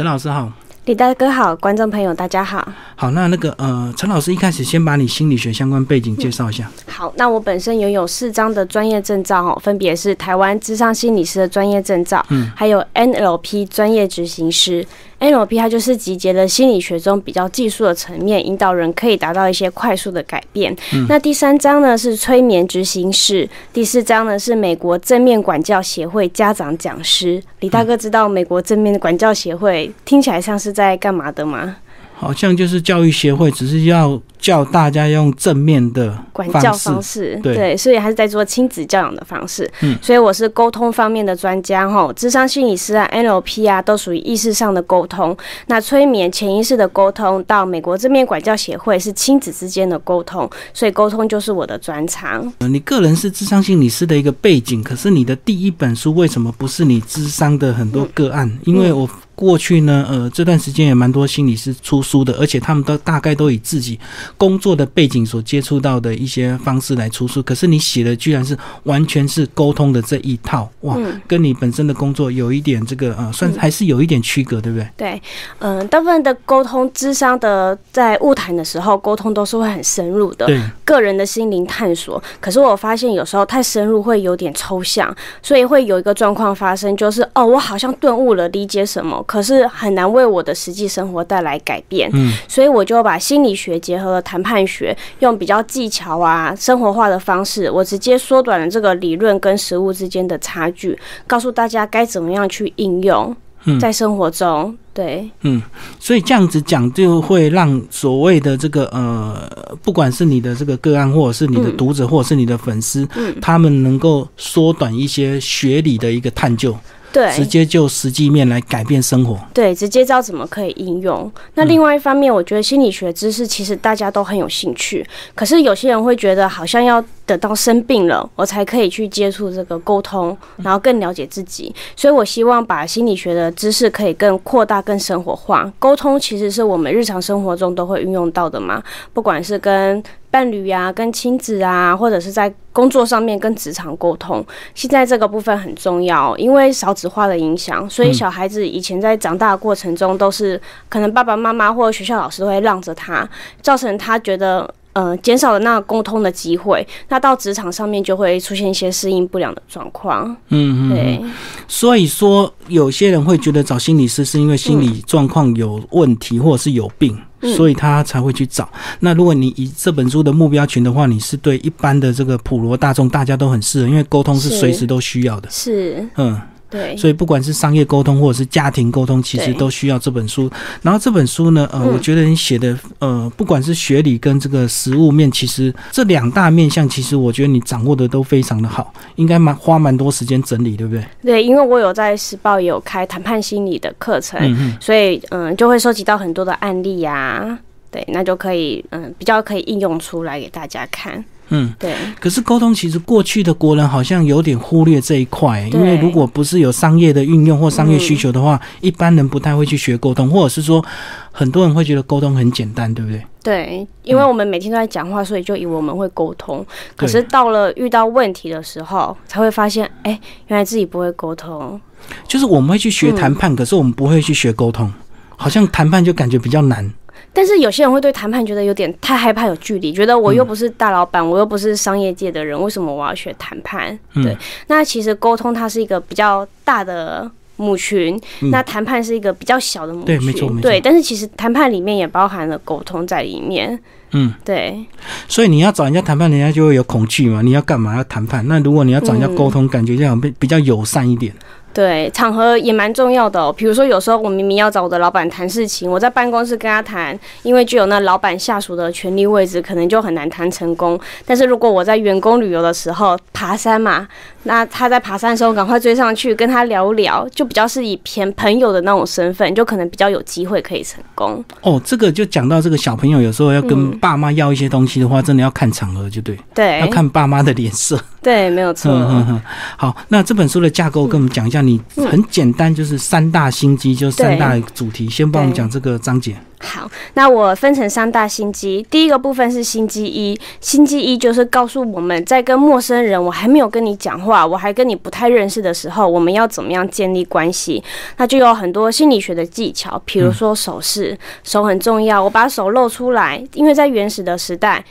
[0.00, 0.50] 陈老师好，
[0.86, 2.66] 李大哥好，观众朋友大家好。
[3.00, 6.70] 好，那那个呃，陈老师一开始先把你心理学相关背景介绍一下。
[6.86, 14.86] 好，那我本身拥有四张的专业证照哦，分别是台湾智商心理师的专业证照，嗯，还有 NLP 专业执行师。
[15.18, 20.76] NLP 它就是集结了心理学中比较技术的层面，引导人可以达到一些快速的改变。
[21.08, 27.42] 那第三章呢是催眠执行师，第四章呢是美国正面管教协会家长讲师。
[27.60, 31.76] 李大哥知道美国正面管教协会听起来像是在干嘛的吗？
[32.20, 39.70] 好像就是教育协会，只是要教大家用正面的管教方式，对，所以还是在做亲子教养的方式。
[39.82, 45.36] 嗯，所以我是沟通方面的专家哈，智商心理师啊，NLP 啊，都属于意识上的沟通。
[45.66, 52.52] 那催眠、潜意识的沟通，到美国正面管教协会是亲子之间的沟通，所以沟通就是我的专长。
[52.60, 58.50] 你个人是智商心理师的一个背景，可是你的第一本书为什么不是你智商的很多个案？
[58.64, 59.08] 因为我。
[59.32, 63.98] 过去呢，呃，这段时间也蛮多心理师出书的，而且他们都大概都以自己
[64.36, 67.42] 工作的背景所接触到的一些方式来出书。
[67.42, 74.88] 可是你写的居然是完全是沟通的这一套，哇，跟你本身的工作有一点这个呃，算还是有一点区隔，对不对？
[74.96, 75.22] 对，
[75.58, 82.22] 嗯，大部分的沟通智商的在物谈的时候，沟通都是会很深入的，对，个人的心灵探索。
[82.40, 89.22] 可是我发现有时候太深入会有点抽象，所以会有一个状况发生，就是哦，我好像顿悟了，理解什么。
[89.24, 103.34] 可是很难为我的实际生活带来改变，嗯，所以我就把心理学结合了谈判学，用比较技巧啊、生活化的方式，我直接缩短了这个理论跟实物之间的差距，告诉大家该怎么样去应用
[103.80, 104.76] 在生活中。
[104.92, 105.62] 对，嗯，
[105.98, 116.76] 所以这样子讲就会让所谓的这个呃，不管是你的这个个案，或者是你的读者，或者是你的粉丝，嗯，他们能够缩短一些学理的一个探究。
[117.12, 119.38] 对，直接就实际面来改变生活。
[119.52, 121.30] 对，直接知道怎么可以应用。
[121.54, 131.72] 那另外一方面，我觉得心理学知识其实大家都很有兴趣，可是有些人会觉得好像要等到生病了，我才可以去接触这个沟通，然后更了解自己。
[131.94, 135.72] 所以我希望把心理学的知识可以更扩大、更生活化。
[135.78, 138.82] 沟通其实是我们日常生活中都会运用到的嘛，
[139.12, 140.02] 不管是跟。
[140.32, 153.28] 伴侣呀，跟亲子啊，或者是在工作上面跟职场沟通，现在这个部分很重要，因为少子化的影响，所以小孩子以前在长大的过程中，都是可能爸爸妈妈或者学校老师会让着他，
[153.60, 154.72] 造成他觉得。
[154.92, 160.24] 呃，减少了那沟通的机会，那到职场上面就会出现一些适应不良的状况。
[160.48, 161.20] 嗯嗯，对。
[161.68, 167.16] 所以说，有些人会觉得找心理师是因为心理状况有问题，或者是有病，
[167.56, 168.68] 所以他才会去找。
[168.98, 175.48] 那如果你以这本书的目标群的话，你是对一般的这个普罗大众，大家都很适合，因为沟通是随时都需要的。
[175.50, 176.40] 是，嗯。
[176.70, 180.48] 对，所以不管是商业沟通或者是家庭沟通，其实都需要这本书。
[180.82, 191.04] 然后这本书呢，呃，我觉得你写的，呃，不管是学理跟这个实物面，其实这两大面向，其实我觉得你掌握的都非常的好，应该蛮花蛮多时间整理，对不对？
[191.22, 194.38] 对，因为我有在时报有开谈判心理的课程，
[194.80, 197.58] 所以嗯，就会收集到很多的案例呀，
[197.90, 201.24] 对，那就可以嗯，比较可以应用出来给大家看。
[201.50, 201.94] 嗯，对。
[202.18, 210.84] 可是沟通其实过去的国人好像有点忽略这一块，因为如果不是有商业的运用或商业需求的话，一般人不太会去学沟通，或者是说
[211.30, 213.24] 很多人会觉得沟通很简单，对不对？
[213.42, 216.64] 对，因为我们每天都在讲话，所以就以为我们会沟通。
[216.94, 220.18] 可是到了遇到问题的时候，才会发现，哎，
[220.48, 221.80] 原来自己不会沟通。
[222.28, 224.92] 就是我们会去学谈判，可是我们不会去学沟通，
[225.36, 226.90] 好像谈判就感觉比较难。
[227.32, 233.98] 但是有些人会对谈判觉得有点太害怕，有距离，觉得我又不是大老板，我又不是商业界的人，为什么我要学谈判？
[234.14, 234.36] 对，
[234.66, 238.20] 那其实沟通它是一个比较大的母群，
[238.50, 240.62] 那谈判是一个比较小的母群，对，没错，没错。
[240.62, 243.78] 对，但是其实谈判里面也包含了沟通在里面。
[244.12, 244.84] 嗯，对。
[245.28, 247.42] 所以你要找人家谈判，人家就会有恐惧嘛。
[247.42, 248.44] 你要干嘛要谈判？
[248.48, 251.32] 那如果你要找人家沟通，感觉这样比比较友善一点。
[251.72, 253.52] 对，场合也蛮重要的。
[253.52, 260.98] 比如说，有时候我明明要找我的老板谈事情，我在办公室跟他谈，因为具有那老板下属的权力位置，可能就很难谈成功。
[261.24, 264.06] 但是如果我在员工旅游的时候爬山嘛，
[264.42, 271.44] 那他在爬山的时候赶快追上去跟他聊聊，就比较是以偏朋友的那种身份，就可能比较有机会可以成功。
[271.60, 277.98] 哦，这个就讲到这个小朋友有时候要跟爸妈要一些东西的话，真的要看场合，就对，对，要看爸妈的脸色。
[278.22, 278.92] 对，没有错。
[278.92, 279.42] 嗯嗯嗯。
[279.76, 286.36] 好，那这本书的架构跟我们讲一下，你很简单，就是三大心机，就是三大主题，先帮我们讲这个章节。
[286.62, 288.86] 好，那我分成三大心机。
[288.90, 297.82] 第一个部分是心机一，心机一就是告诉我们在跟陌生人，我还没有跟你讲话，我还跟你不太认识的时候，我们要怎么样建立关系？
[298.18, 302.22] 那就有很多心理学的技巧，比如说手势，手很重要。
[302.22, 304.84] 我把手露出来，因为在原始的时代，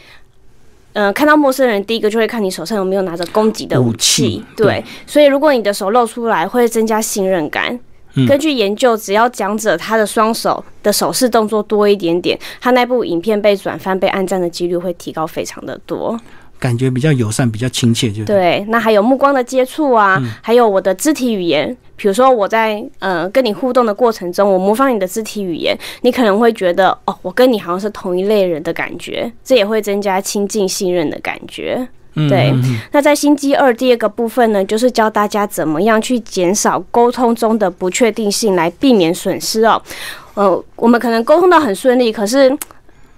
[0.99, 4.43] 嗯，看到陌生人，第一个就会看你手上有没有拿着攻击的武器。
[4.57, 7.79] 对，所以如果你的手露出来，会增加信任感。
[8.27, 16.19] 根据研究，只要讲者他的双手的手势动作多一点点，他那部影片被转翻、被按赞的几率会提高非常的多。
[16.59, 18.65] 感觉比较友善，比较亲切，就对。
[18.67, 31.87] 那还有目光的接触啊，还有我的肢体语言，比如说我在呃跟你互动的过程中，我模仿你的肢体语言，你可能会觉得哦，我跟你好像是同一类人的感觉，这也会增加亲近信任的感觉。
[32.13, 32.53] 对，
[32.91, 39.81] 那在心机二第二个部分呢，就是教大家怎么样去减少沟通中的不确定性，来避免损失哦。
[40.33, 42.55] 呃，我们可能沟通的很顺利，可是。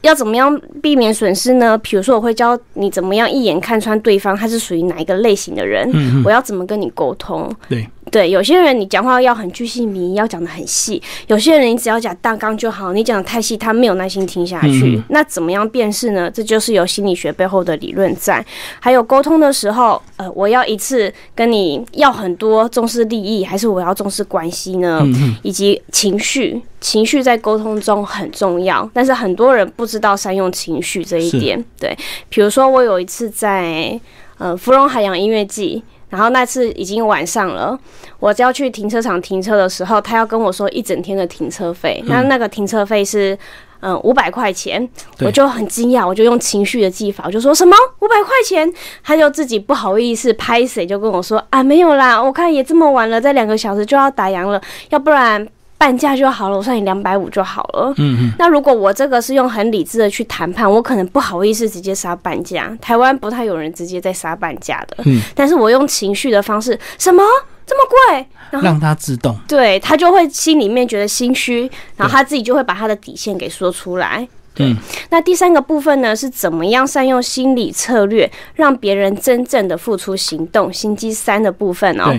[0.02, 1.78] 要怎么样避免损失呢？
[1.78, 5.90] 比如说，我会教你怎么样一眼看穿对方他是属于哪一个类型的人。
[5.94, 7.52] 嗯我要怎么跟你沟通？
[7.70, 15.02] 对对，有些人你讲话要很具细迷，要讲的很细；有些人你只要讲大纲就好，你讲的太细，他没有耐心听下去。
[15.10, 16.30] 那怎么样辨识呢？
[16.30, 18.46] 这就是有心理学背后的理论在。
[18.82, 25.02] 还有沟通的时候，呃，我要一次跟你要很多重视利益，还是我要重视关系呢？
[25.42, 26.62] 以及情绪。
[26.82, 31.64] 情绪在沟通中很重要，但是很多人不知道善用情绪这一点。
[31.80, 31.96] 对，
[32.28, 33.98] 比如说我有一次在
[34.40, 37.76] 呃芙蓉海洋音乐季，然后那次已经晚上了，
[38.20, 43.36] 我要去停车场停车的时候，他要跟我说一整天的停车费，那那个停车费是
[43.80, 44.88] 嗯五百块钱，
[45.22, 47.76] 我就很惊讶，我就用情绪的技法，我就说什么？
[48.02, 48.72] 五百块钱，
[49.04, 55.48] 他就自己不好意思拍谁就跟我说啊没有啦，我看也这么晚了，再两个小时就要打烊了，要不然。
[55.82, 57.92] 半价就好了，我算你两百五就好了。
[57.98, 58.32] 嗯嗯。
[58.38, 62.78] 那如果我这个是用很理智的去谈判，我可能不好意思直接杀半价。
[62.80, 64.98] 台湾不太有人直接在杀半价的。
[65.06, 65.20] 嗯。
[65.34, 67.24] 但是我用情绪的方式，什么
[67.66, 68.62] 这么贵？
[68.62, 69.36] 让他自动。
[69.48, 71.68] 对他就会心里面觉得心虚，
[71.98, 74.28] 然后他自己就会把他的底线给说出来。
[74.54, 74.76] 对。
[75.10, 80.72] 那第三个部分呢，是怎么样善用心理策略，让别人真正的付出行动？
[80.72, 82.16] 心机三的部分哦。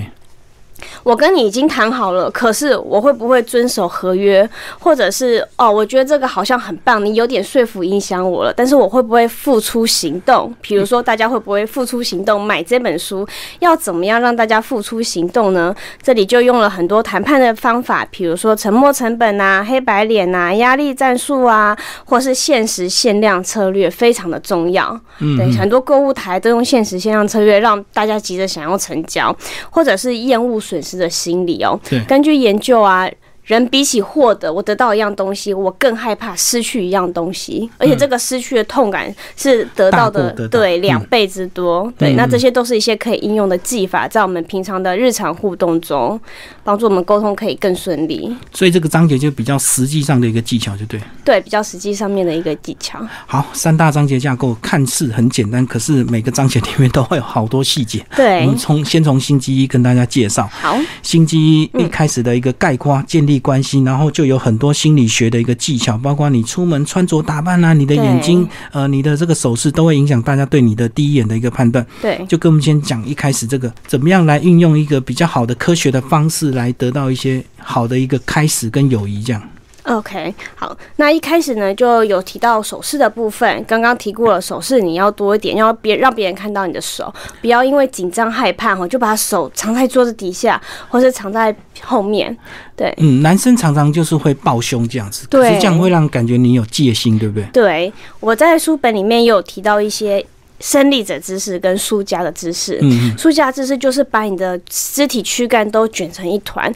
[1.02, 4.48] 我跟你已经谈好了，可是我会不会遵守合约，
[4.78, 10.54] 或者是哦，我觉得这个好像很棒，你有点说服影响我了，但是我会不会付出行动？
[10.62, 13.26] 比如说，大家会不会付出行动买这本书？
[13.58, 15.74] 要怎么样让大家付出行动呢？
[16.00, 24.98] 这里就用了很多谈判的方法，比如说沉没成本啊、黑白脸啊、压力战术啊，或是限时限量策略，非常的重要。
[25.18, 29.36] 嗯，对，很多购物台都用限时限量策略，让大家急着想要成交，
[29.70, 30.52] 或者是厌恶。
[30.72, 31.78] 损失的心理哦，
[32.08, 33.06] 根据研究啊。
[33.44, 41.92] 人比起获得，我得到一样东西，我更害怕失去一样东西，而且这个失去的痛感是得到的对两倍之多。
[41.98, 46.18] 对，那这些都是一些可以应用的技法，在我们平常的日常互动中，
[46.62, 48.32] 帮助我们沟通可以更顺利。
[48.52, 51.00] 所以这个章节就比较实际上的一个技巧，就对。
[51.24, 53.04] 对，比较实际上面的一个技巧。
[53.26, 58.06] 好，三大章节架构看似很简单，可是每个章节里面都会有好多细节。
[58.14, 60.48] 对，我们从先从心机一跟大家介绍。
[60.52, 63.31] 好，心机一一开始的一个概括建立。
[63.38, 71.86] 关系，然后就有很多心理学的一个技巧，包括你出门穿着打扮啊，你的眼睛，呃，你的这个手势都会影响大家对你的第一眼的一个判断。
[72.00, 79.42] 对，就跟我们先讲一开始这个怎么样来运用一个比较好的科学的方式来得到一些好的一个开始跟友谊这样。
[79.84, 92.36] OK，好，那一开始呢就有提到手势的部分，刚刚提过了，手势你要多一点，要别让别人看到你的手，不要因为紧张害怕哈，就把手藏在桌子底下，或是藏在后面。
[92.76, 97.44] 对，嗯，男生常常就是会抱胸这样子，对，这样会让感觉你有戒心，对不对？
[97.52, 100.24] 对，我在书本里面也有提到一些
[100.60, 106.72] 胜利者姿势跟舒家的姿势，嗯，舒家姿势就是把你的肢体躯干都卷成一团。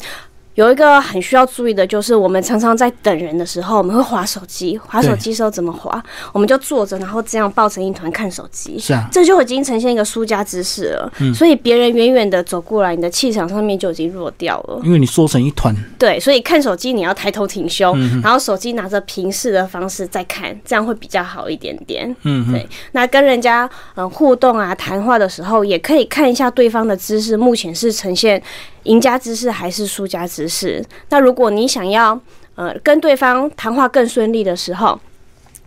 [0.56, 4.76] 有一个很需要注意的，就是我们常常在等人的时候，我们会划手机。
[4.78, 6.02] 划手机时候怎么划？
[6.32, 8.78] 我们就坐着，然后这样抱成一团看手机。
[8.78, 11.12] 是啊，这就已经呈现一个输家姿势了。
[11.20, 14.80] 嗯，所以别人远远的走过来，你的气场上面就已经弱掉了。
[14.82, 15.76] 因为你缩成一团。
[15.98, 22.16] 对，所以看手机你要抬头挺胸，然后手机拿着平视的方式再看，这样会比较好一点点。
[22.22, 22.66] 嗯，对。
[22.92, 28.42] 那跟人家嗯互动啊谈话的时候，也可以看一下对方的姿势，目前是呈现。
[28.86, 30.84] 赢家之势还是输家之势？
[31.10, 32.18] 那如果你想要
[32.54, 34.98] 呃跟对方谈话更顺利的时候，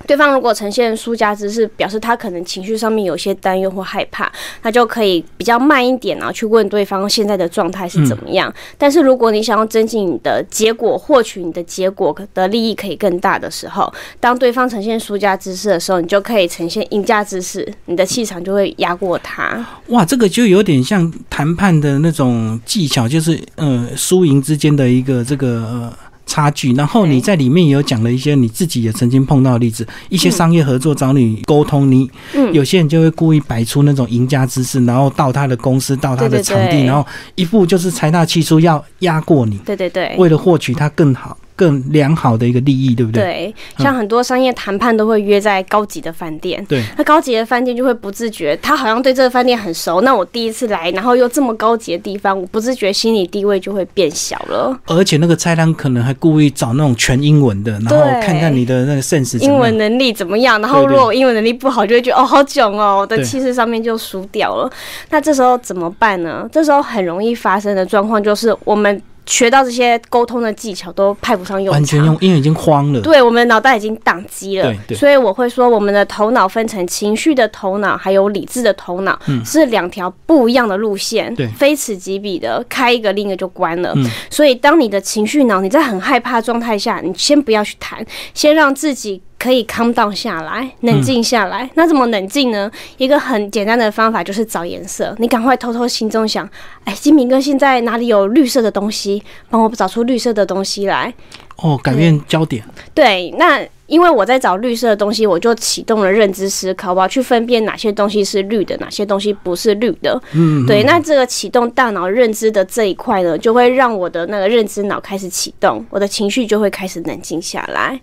[0.10, 4.28] 对方如果呈现输家姿势，表示他可能情绪上面有些担忧或害怕，
[4.63, 8.51] 那就可以比较慢一点啊，去问对方现在的状态是怎么样。
[8.75, 19.63] 但是如果你想要增进你的结果，获取你的结果的利益可以更大的时候，当对方呈现输家姿势的时候，你就可以呈现赢家姿势，你的气场就会压过他。
[19.89, 25.48] 哇，这个就有点像谈判的那种技巧，就是呃输赢之间的一个这个。
[25.48, 25.94] 呃。
[26.30, 32.10] 差距，然后你在里面也有讲了一些你自己也曾经碰到的例子，一些商业合作找你沟通，你
[32.54, 41.36] 有些人就会故意摆出那种赢家姿势，然后到他的公司，到他的场地，然后一步就是财大气粗要压过你，对对对，为了获取他更好。
[41.60, 43.22] 更良好的一个利益，对不对？
[43.22, 46.63] 对，像很多商业谈判都会约在高级的饭店。
[46.70, 50.00] 对，那高级的饭店就会不自觉，他好像对这个饭店很熟。
[50.00, 54.80] 那我第一次来，然后又这么高级的地方，我不自觉心理地位就会变小了。
[54.86, 60.62] 而且那个菜单可能还故意找那种全英文的，然后看看你的那个 sense，英文能力怎么样。
[60.62, 64.72] 然后如果我英文能力不好，就会觉得哦好囧哦，我的气势上面就输掉了。
[65.10, 66.48] 那这时候怎么办呢？
[66.51, 69.01] 这时候很容易发生的状况就是我们。
[69.30, 73.00] 学到这些沟通的技巧都派不上用场，完全用，因为已经慌了。
[73.00, 74.74] 对，我们的脑袋已经宕机了。
[74.88, 81.34] 对，所以我会说，我们的头脑分成情绪的头脑，还有理智的头脑，是两条不一样的路线。
[81.36, 83.94] 对，非此即彼的，开一个，另一个就关了。
[84.32, 89.22] 所以，当你的情绪脑，你在很害怕状态下，你先不要去谈，先让自己。
[89.39, 91.67] 可以 calm down 下来，冷静下来。
[91.75, 92.69] 那怎么冷静呢？
[92.98, 95.15] 一个很简单的方法就是找颜色。
[95.17, 96.48] 你赶快偷偷心中想，
[96.84, 99.24] 哎，金明哥现在哪里有绿色的东西？
[99.50, 101.13] 帮我找出绿色的东西来。
[101.55, 102.63] 哦，改变焦点。
[102.93, 110.22] 对，那因为我在找绿色的东西，我就启动了认知思考，我要去分辨哪些东西是绿的，哪些东西不是绿的。
[110.34, 110.84] 嗯，对。
[110.84, 118.00] 那这个启动大脑认知的这一块呢，就会让我的那个认知脑开始启动，我的情绪就会开始冷静下来。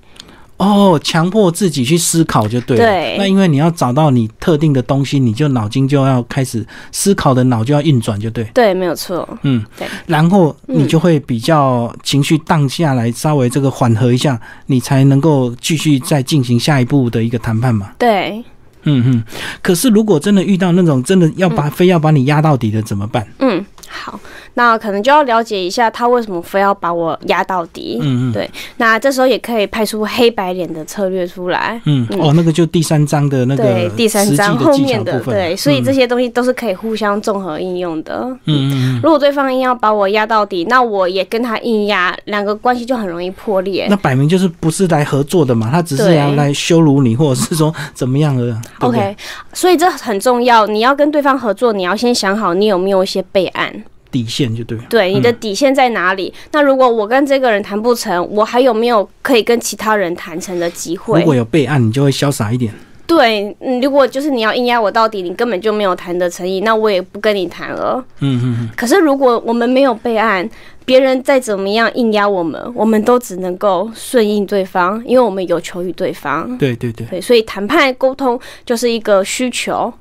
[0.58, 2.84] 哦，强迫自己去思考就对了。
[2.84, 3.16] 对。
[3.18, 8.44] 那因为你要找到你特定的东西，你就脑筋就要开始思考的脑就要运转，就对。
[8.54, 9.28] 对，没有错。
[9.42, 9.86] 嗯，对。
[10.06, 17.90] 然后你就会比较情绪荡下来，稍微这个缓和一下，你才能够继续再进行下一步的一个谈判嘛。
[17.98, 18.42] 对。
[18.86, 19.24] 嗯嗯。
[19.62, 23.26] 可是如果真的遇到那种真的要把非要把你压到底的怎么办？
[23.40, 24.18] 嗯，好。
[24.58, 27.98] 那可能就要了解一下他为什么非要把我压到底。
[28.00, 28.50] 嗯嗯，对。
[28.78, 31.78] 那这时候也可以派出黑白脸的策略出来。
[31.84, 38.26] 嗯哦，那个就第三章的那个对第三章后面的对，所以这些东西都是可以互相综合应用的。
[38.46, 39.00] 嗯嗯。
[39.02, 43.86] 如果对方硬要把我压到底，那我也跟他硬压，两个关系就很容易破裂。
[43.90, 45.68] 那摆明就是不是来合作的嘛？
[45.70, 49.16] 他只是要来羞辱你，或者是说怎么样的？OK，
[49.52, 50.66] 所以这很重要。
[50.66, 53.84] 你要跟对方合作，你要先想好你有没有一些备案。
[54.10, 56.32] 底线就对，对，你的底线在哪里？
[56.52, 61.18] 那如果我跟这个人谈不成，我还有没有可以跟其他人谈成的机会？
[61.18, 62.72] 如果有备案，你就会潇洒一点。
[63.06, 68.04] 对，如果就是你要硬压我到底，你根本就没有谈的诚意，那我也不跟你谈了。
[68.20, 68.68] 嗯嗯。
[68.76, 70.48] 可是如果我们没有备案，
[70.84, 76.58] 别人再怎么样硬压我们，我们都只能够顺应对方，因为我们有求于对方。
[76.58, 77.06] 对对对。
[77.06, 79.92] 对，所以谈判沟通就是一个需求。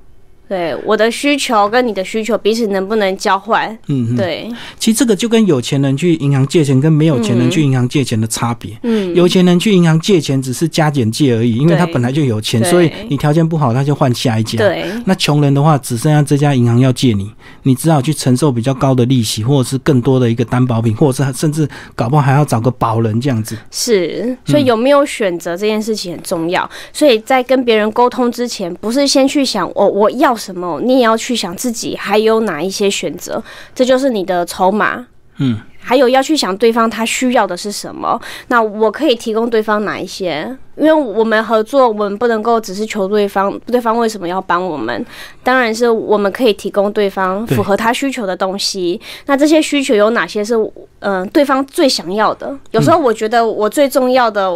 [0.47, 3.75] 对我的需求跟你的需求彼此能不能交换？
[3.87, 4.47] 嗯，对。
[4.77, 8.77] 其实这个就跟有钱人去银行借钱跟没有钱人去银行借钱的差别。
[8.83, 14.59] 嗯，有钱人去银行借钱只是加减借而已，因为他本来就有钱，所以你条件不好他就换下一家。
[14.59, 14.85] 对。
[15.05, 17.31] 那穷人的话，只剩下这家银行要借你，
[17.63, 23.57] 你只好去承受比较高的利息，或者是更多的一个担保品，或者是甚至搞不好还要找个保人这样子。
[23.71, 26.69] 是，所以有没有选择这件事情很重要。
[26.93, 30.34] 所以在跟别人沟通之前，不是先去想我我要。
[30.35, 30.79] 什么？
[30.81, 35.07] 你也要去想自己还有哪一些选择，这就是你的筹码。
[35.37, 38.17] 嗯，还有要去想对方他需要的是什么。
[38.47, 40.49] 那我可以提供对方哪一些？
[40.77, 45.05] 因为我们合作，我们不能够只是求对方，对方为什么要帮我们？
[45.43, 48.99] 当然是我们可以提供对方符合他需求的东西。
[49.25, 50.55] 那这些需求有哪些是
[50.99, 52.57] 嗯对方最想要的？
[52.71, 54.49] 有时候我觉得我最重要的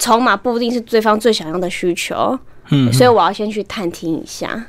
[0.00, 2.36] 筹码不一定是对方最想要的需求。
[2.70, 4.64] 嗯，所以我要先去探听一下。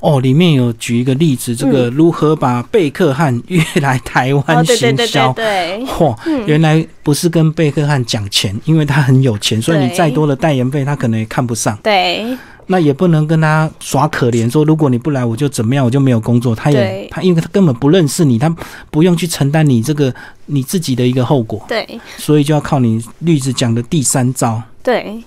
[0.00, 5.32] 哦，里面有举一个例子，这个如何把贝克汉约来台湾行销？
[5.32, 6.16] 对，嚯，
[6.46, 11.76] 原来不是跟贝克汉讲钱，因为他很有钱，所以你再多的代言费，他可能也看不上。
[11.82, 16.54] 对，那也不能跟他耍可怜，说如果你不来，我就怎么样，我就没有工作。
[16.54, 18.54] 他也他，因为他根本不认识你，他
[18.90, 20.14] 不用去承担你这个
[20.46, 21.64] 你自己的一个后果。
[21.68, 24.62] 对，所以就要靠你例子讲的第三招。
[24.82, 25.22] 对，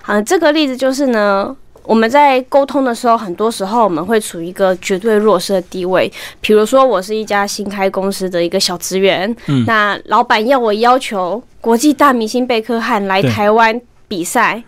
[0.00, 1.56] 好，这个例子就是呢。
[1.84, 6.10] 我们在沟通的时候，很多时候我们会处于一个绝对弱势的地位。
[6.40, 14.62] 比如说，我是一家新开公司的一个小职员，嗯，那老板要我要求国际大明星贝克汉来台湾比赛，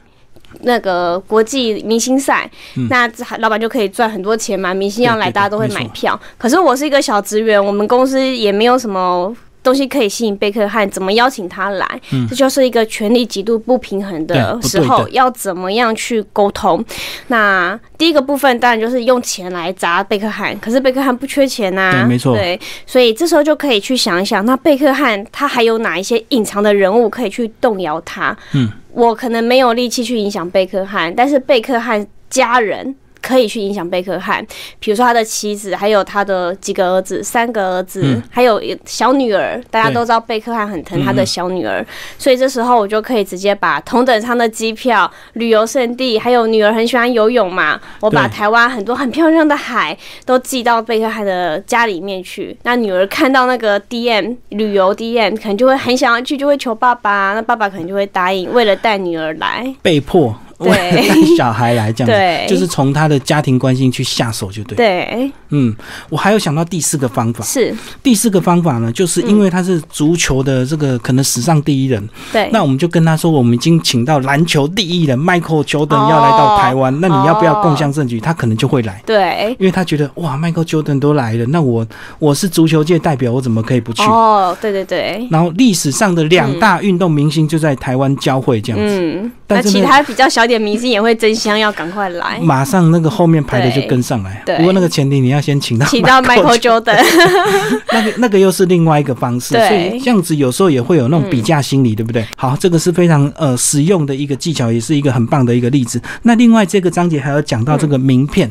[0.62, 2.50] 那个国际明星赛，
[2.90, 4.74] 那老板就可以赚很多钱嘛。
[4.74, 6.18] 明星要来，大家都会买票。
[6.36, 9.34] 可是我是一个小职员，我们公司也没有什么。
[9.64, 12.00] 东西可以吸引贝克汉，怎么邀请他来？
[12.28, 16.84] 这就是一个权力极度不平衡的时候，要怎么样去沟通？
[17.28, 28.36] 那第一个部分当然就是用钱来砸贝克汉，可是贝克汉不缺钱呐，没错，对，所以这时候就可以去想一想，那贝克汉他还有哪一些隐藏的人物可以去动摇他？
[28.52, 32.94] 嗯，我可能没有力气去影响贝克汉，但是贝克汉家人。
[33.24, 34.46] 可以去影响贝克汉，
[34.78, 39.58] 比如说他的妻子，还有他的几个儿子，三个儿子，还有小女儿。
[39.70, 41.84] 大家都知道贝克汉很疼他的小女儿，
[42.18, 52.54] 所以这时候我就可以直接把同等舱的机票、旅游胜地，还有女儿很喜欢游泳嘛，我把台湾很多很漂亮的海都寄到贝克汉的家里面去。
[52.64, 60.36] 那女儿看到那个 DM 旅游 DM，可能就会很想要去，就会求爸爸，那爸爸可能就会答应，为了带女儿来，被迫。
[60.64, 60.92] 带
[61.36, 64.76] 小孩来这样子，就是从他的家庭关系去下手就对。
[64.76, 65.74] 对，嗯，
[66.08, 67.74] 我还有想到第四个方法，是。
[68.02, 78.20] 第四个方法呢，就是因为他是足球的这个可能史上第一人，对，那我们就跟他说，我们已经请到篮球第一人 Michael Jordan 要来到台湾，那你要不要共襄盛举？
[78.20, 81.86] 他可能就会来，对，因为他觉得哇，Michael Jordan 都来了，那我
[82.18, 84.02] 我是足球界代表，我怎么可以不去？
[84.02, 85.26] 哦，对对对。
[85.30, 94.42] 然后历史上的两大运动明星就在台湾交汇这样子，嗯，那其他比较小点明星也会争相要赶快来，马上那个后面排的就跟上来。
[94.46, 97.04] 对，不过那个前提你要先请到请到 Michael Jordan，
[97.92, 99.54] 那个那个又是另外一个方式。
[99.54, 102.26] 所以这样子有时候也会有那种比价心理，对不对？
[102.36, 106.00] 好，这个是非常呃实用的一个技巧，也是一个很棒的一个例子。
[106.22, 108.50] 那另外这个章节还要讲到这个名片。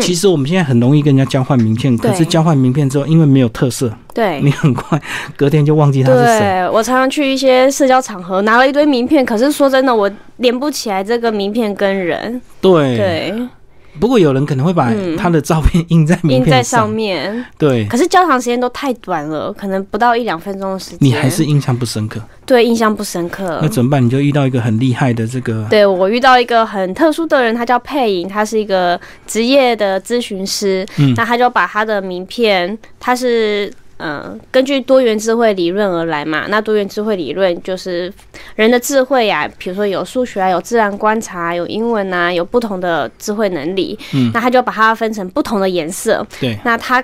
[0.00, 5.00] 其实我们现在很容易跟人家交换名片，可是交换名片之后，因为没有特色，对你很快
[5.36, 6.68] 隔天就忘记他是谁。
[6.72, 12.40] 我常常去一些社交场合，拿了一堆名片，可是说真的，我连不起来这个名片跟人。
[12.60, 13.48] 对对。
[14.00, 17.86] 不过有人可能会把他的照片印在名片上面，对。
[17.86, 22.20] 可是交谈时间都太短了，可能不到一两分钟的时间，你还是印象不深刻。
[22.46, 23.58] 对，印象不深刻。
[23.62, 24.04] 那怎么办？
[24.04, 25.66] 你就遇到一个很厉害的这个。
[25.70, 30.86] 对我遇到一个很特殊的人，他叫佩莹，他是一个职业的咨询师。
[30.96, 33.72] 嗯，那他就把他的名片，他是。
[34.02, 36.46] 嗯，根据多元智慧理论而来嘛。
[36.48, 38.12] 那多元智慧理论就是
[38.56, 43.98] 人的智慧呀，比如说有数学啊，有自然观察，有英文啊，有不同的智慧能力。
[44.12, 46.26] 嗯，那他就把它分成不同的颜色。
[46.40, 47.02] 对，那他。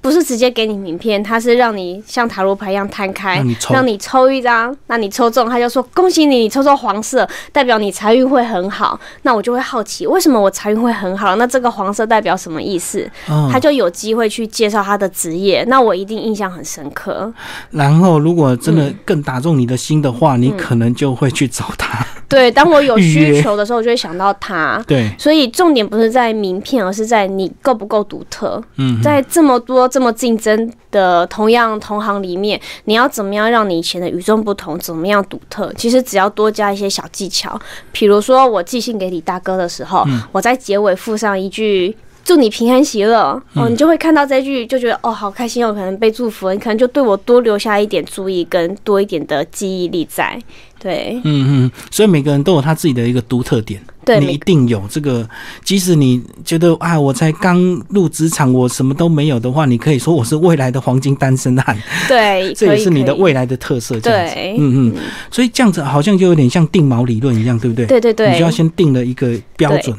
[0.00, 4.74] 不是直接给你名片，他是让你像塔罗牌一样摊开，让你抽一张。
[4.86, 8.98] 那你抽中，他就说恭喜你，你抽中黄色，代表你财运会很好。
[9.22, 11.36] 那我就会好奇，为什么我财运会很好？
[11.36, 13.08] 那这个黄色代表什么意思？
[13.52, 17.32] 他就有机会去介绍他的职业，那我一定印象很深刻。
[17.70, 22.06] 然后，如果真的更打中你的心的话，你可能就会去找他。
[22.30, 24.82] 对，当我有需求的时候，我就会想到他。
[24.86, 28.62] 对，所以重点不是在名片，而是在你够不够独特。
[28.76, 34.78] 嗯，在这么多这么竞争的同样同行里面，你要怎么样让你以前的与众不同？
[34.78, 35.72] 怎么样独特？
[35.76, 41.96] 其实只要多加一些小技巧，比如说我寄信给李大哥的时候，我在结尾附上一句。
[42.24, 50.40] 祝你平安喜乐哦，你就会看到这句，就觉得哦，好开心哦，可能被祝福，你可能就对我多留下一点注意跟多一点的记忆力在。
[50.78, 55.28] 对，嗯嗯，所以每个人都有他自己的一个独特点，对你一定有这个。
[55.62, 61.76] 即使你觉得啊，我才刚入职场，我什么都没有的话，你可以说我是未来的黄金单身汉。
[62.08, 64.00] 对， 这也是你的未来的特色。
[64.00, 64.94] 对，嗯嗯，
[65.30, 67.84] 所以这样子好像就有点像定锚理论一样，对不对？
[67.84, 69.94] 对对对，你就要先定了一个标准。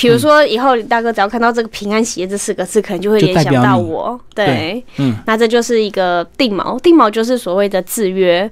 [0.00, 4.18] 比如说，以后李大哥只要看到这个“平安喜”这四个字，可能就会联想到我。
[4.34, 6.80] 对，嗯，那这就是一个定锚。
[6.80, 8.50] 定锚就是所谓的制约。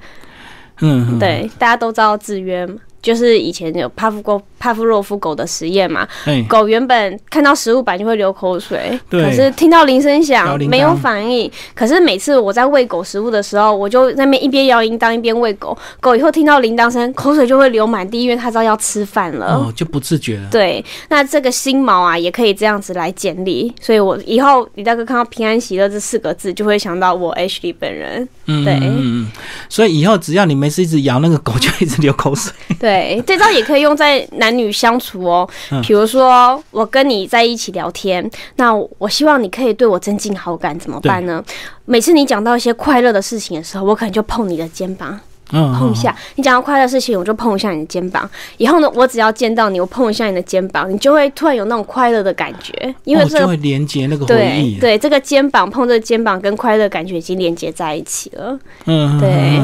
[0.80, 2.68] 嗯，对，大家都知道制约。
[3.00, 6.06] 就是以前有帕夫过帕夫洛夫狗的实验嘛，
[6.48, 11.50] 狗原本看到食物板就会流口水，可是听到铃声响没有反应。
[11.74, 20.48] 可是每次我在喂狗食物的时候，我就那边一边摇铃铛一边喂狗，狗以后听到铃铛声，口水就会流满地，因为它知道要吃饭了，哦，就不自觉了。
[20.50, 23.72] 对，那这个心毛啊，也可以这样子来建立。
[23.80, 28.28] 所以我以后李大哥看到平安喜乐这四个字，就会想到我 H D 本人。
[28.46, 29.30] 嗯，对，嗯嗯，
[29.68, 32.52] 所以以后只要你没事一直摇那个狗，就一直流口水。
[32.80, 35.48] 对，这招也可以用在男女相处哦。
[35.82, 41.42] 比如说，我跟你在一起聊天，那我希望你可以对我增进好感，怎么办呢？
[41.84, 45.18] 每次你讲到一些快乐的事情的时候，我可能就碰你的肩膀。
[45.52, 46.14] 嗯，碰一下。
[46.36, 48.28] 你讲到快乐事情，我就碰一下你的肩膀。
[48.56, 54.78] 以后呢，我只要见到你，我碰一下你的肩膀，你就会突然有那种快乐的感觉，因为这个、会连接那个回对忆。
[54.78, 58.58] 对，这个肩膀碰这个肩膀跟快乐感觉已经连接在一起了。
[58.86, 59.58] 嗯，对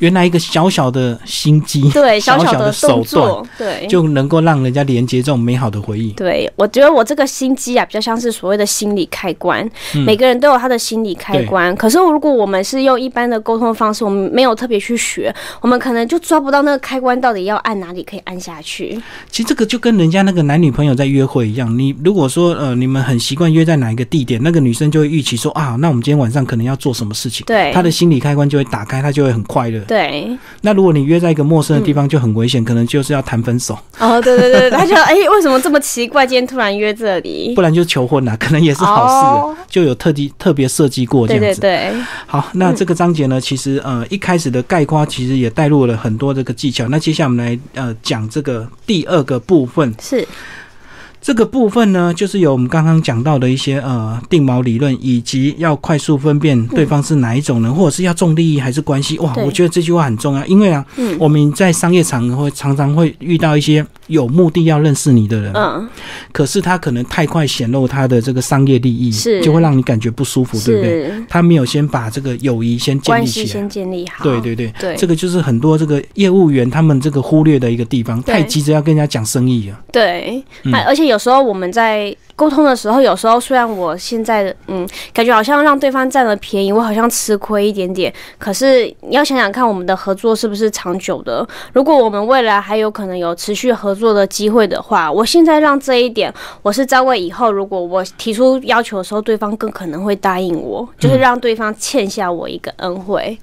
[0.00, 6.10] 原来一个小小的心机，对，小小的的手段，动作，对，就能够让人家连接这种美好的回忆。
[6.12, 9.64] 对，我觉得我这个心机啊，比较像是所谓的心理开关。
[9.94, 15.27] 嗯每个人都有他的心理开关，可是如果我们是用一般的沟通方式，我们没有特别去学，
[15.60, 19.00] 我们可能就抓不到那个开关到底要按哪里可以按下去。
[19.30, 29.80] 其实这个就跟人家那个男女朋友在约会一样，你如果说呃你们很习惯约在哪一个地点，那个女生就会预期说啊，那我们今天晚上可能要做什么事情，对，她的心理开关就会打开，她就会很快乐。
[29.80, 30.28] 对，
[30.62, 36.26] 那如果你约在一个陌生的地嗯方，就很危险，可能就是要谈分手，哦，对对对， 他就哎、为什么这么奇怪？
[36.26, 37.62] 今天突然约这里不？
[37.62, 41.60] 然就求婚了，可能也是好事就有特地特别设计过这样子。
[41.60, 41.92] 对对，
[42.26, 46.86] 好，那这个章节呢，其实呃一开始的概括其实也带入了很多这个技巧。
[46.86, 50.24] 那接下来我们来呃讲这个第二个部分，是
[51.28, 59.18] 这个部分呢，就是有我们刚刚讲到的一些呃定锚理论，以及要快速分辨对方是哪一种人，或者是要重利益还是关系。
[59.18, 65.86] 哇，我觉得这句话很重要，因为啊，嗯我们在商业场合会常常会遇到一些有目的要认识你的人，嗯
[66.32, 71.12] 可是他可能太快显露他的这个商业利益，是就会让你感觉不舒服，对不对？
[71.28, 73.46] 他没有先把这个友谊先建立起来。
[73.46, 74.24] 先建立好。
[74.24, 79.78] 对对对，对这个就是很多这个业务员他们这个忽略的一个地方，太急着要跟人家讲生意了。
[79.92, 91.46] 对，嗯啊而且有时候我们在沟通的时候，有时候虽然我现在的嗯，感觉好像让对方占了便宜，我好像吃亏一点点，可是你要想想看，我们的合作是不是长久的？
[91.72, 103.36] 如果我们未来还有可能有持续合作的机会的话，我现在让这一点，我是在为以后如果我提出要求的时候，对方更可能会答应我，就是让对方欠下我一个恩惠。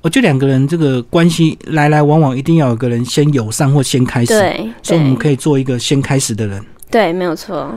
[0.00, 6.60] 我觉得两个人这个关系来来往往，一定要有个人先友善或先开始，对，所以我们，可以做一个先开始的人。
[6.92, 7.74] 对，没有错。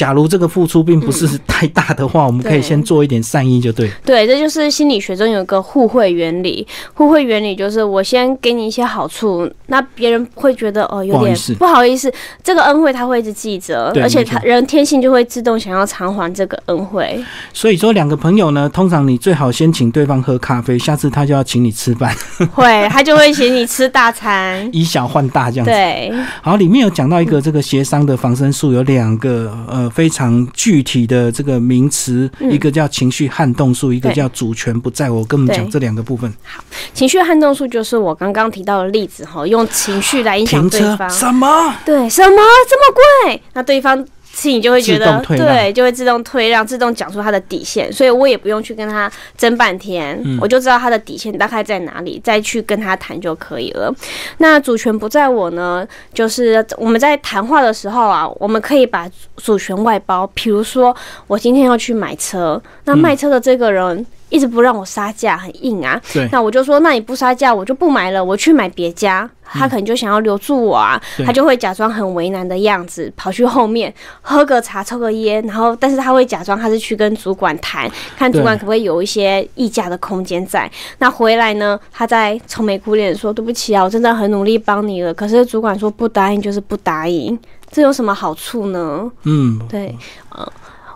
[0.00, 3.90] 假如这个付出并不是太大的话，我们可以先做一点善意就对。
[4.02, 6.66] 对，这就是心理学中有一个互惠原理。
[6.94, 12.10] 互惠原理就是我先给你一些好处，那别人会觉得哦有点不好意思不好意思，
[12.42, 17.22] 这个恩惠他会一直记着，而且他人天性就会自动想要偿还这个恩惠。
[17.52, 22.16] 所以说，两个朋友呢，通常你最好先请对方喝咖啡，下次他就要请你吃饭，
[22.54, 24.66] 会， 他就会请你吃大餐。
[24.72, 25.70] 以小换大这样子。
[25.70, 26.10] 对，
[26.40, 35.24] 好，里面有讲到一个这个协商的防身术，有两个呃非常具体的这个名词，嗯一个叫情绪撼动术，一个叫主权不在我。
[35.24, 36.32] 跟我们讲这两个部分。
[36.42, 41.10] 好情绪撼动术就是我刚刚提到的例子哈，用情绪来影响停车对方。
[41.10, 41.74] 什么？
[41.84, 42.36] 对，什么
[42.68, 43.42] 这么贵？
[43.52, 44.04] 那对方
[44.40, 53.94] 心里就会觉得对，就会自动退让，自动讲出他的底线，所以我也不用去跟他争半天，嗯我就知道他的底线大概在哪里，再去跟他谈就可以了。
[54.38, 64.06] 那主权不在我呢，就是我们在谈话的时候啊，我们可以把主权外包，比如说我今天要去买车，那嗯卖车的这个人。
[64.30, 66.00] 一直不让我杀价，很硬啊。
[66.12, 69.28] 对那我就说，那你不杀价，我就不买了，我去买别家。
[69.52, 80.70] 他可能就想要留住我啊，对他就会假装很为难的样子，跑去后面喝个茶、抽个烟，然后但是他会假装他是去跟主管谈，看主管可不可以有一些议价的空间在。
[80.98, 87.36] 那回来呢，他在愁眉苦脸地说：“对不起啊，我真的很努力帮你了，可是主管说不答应就是不答应，
[87.72, 90.46] 这有什么好处呢？”嗯，对，呃，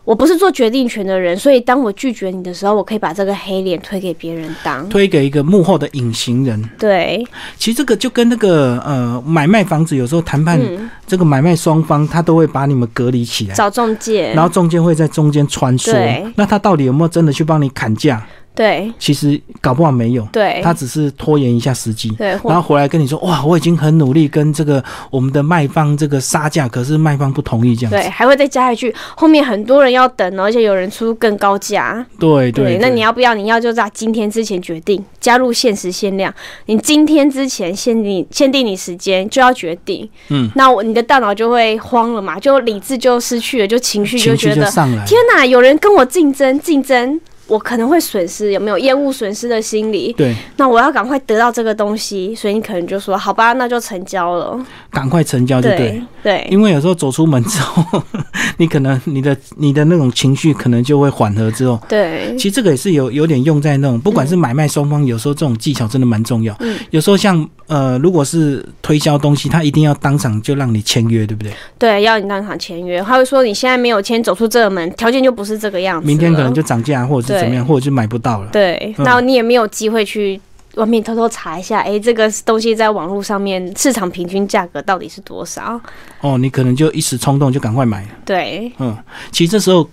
[0.05, 4.87] 我不是做决定权的人，所以当我拒绝你的时候，我可以把这个黑脸推给别人当。
[4.91, 6.63] 推给一个幕后的隐形人。
[6.79, 15.95] 对，其实这个就跟那个呃买卖房子有时候谈判，嗯，这个买卖双方他都会把你们隔离起来，找中介，然后中介会在中间穿梭。
[16.37, 18.23] 那他到底有没有真的去帮你砍价？
[18.55, 22.09] 对其实搞不好没有，对，他只是拖延一下时机。
[22.11, 28.09] 对，然后回来跟你说，哇，我已经很努力跟这个我们的卖方这个杀价，可是卖方不同意这样对，子。
[28.11, 32.07] 还会再加一句，后面很多人要等哦，而且有人出更高价。
[32.19, 33.35] 对对那你要不要？
[33.35, 36.33] 你要就在今天之前决定，加入限时限量。
[36.67, 40.09] 你今天之前限定限定你时间就要决定。
[40.29, 44.71] 嗯，那我你的大脑就会慌了嘛，就理智就失去了，就情绪就觉得。
[45.05, 47.21] 天哪，有人跟我竞争竞争。
[47.47, 50.13] 我可能会损失，有没有厌恶损失的心理？
[50.15, 54.59] 对，那我要赶快得到这个东西，所以你可能就说好吧，那就成交了。
[54.91, 55.79] 赶快成交就对。
[55.79, 58.03] 对对因为有时候走出门之后，
[58.57, 66.57] 你可能你的你的那种情绪可能就会缓和之后，对其实这个也是有有点用在那种，不管是买卖双方，有时候这种技巧真的蛮重要。
[66.61, 71.53] 嗯有时候像呃，如果是推销东西，他一定要当场就让你签约，对不对？
[71.79, 76.07] 对，要你当场签约，他会说你现在没有签，走出这个门，条件就不是这个样子。
[76.07, 78.49] 明天可能就涨价，或者是怎么样，对或者就买不到了。
[78.51, 80.41] 对，嗯那你也没有机会去
[80.77, 85.81] 外面偷偷查一下，哎，这个东西在网络上面市场平均价格到底是多少？
[86.21, 88.07] 哦，你可能就一时冲动就赶快买。
[88.25, 88.97] 对，嗯，
[89.31, 89.89] 其实这时候。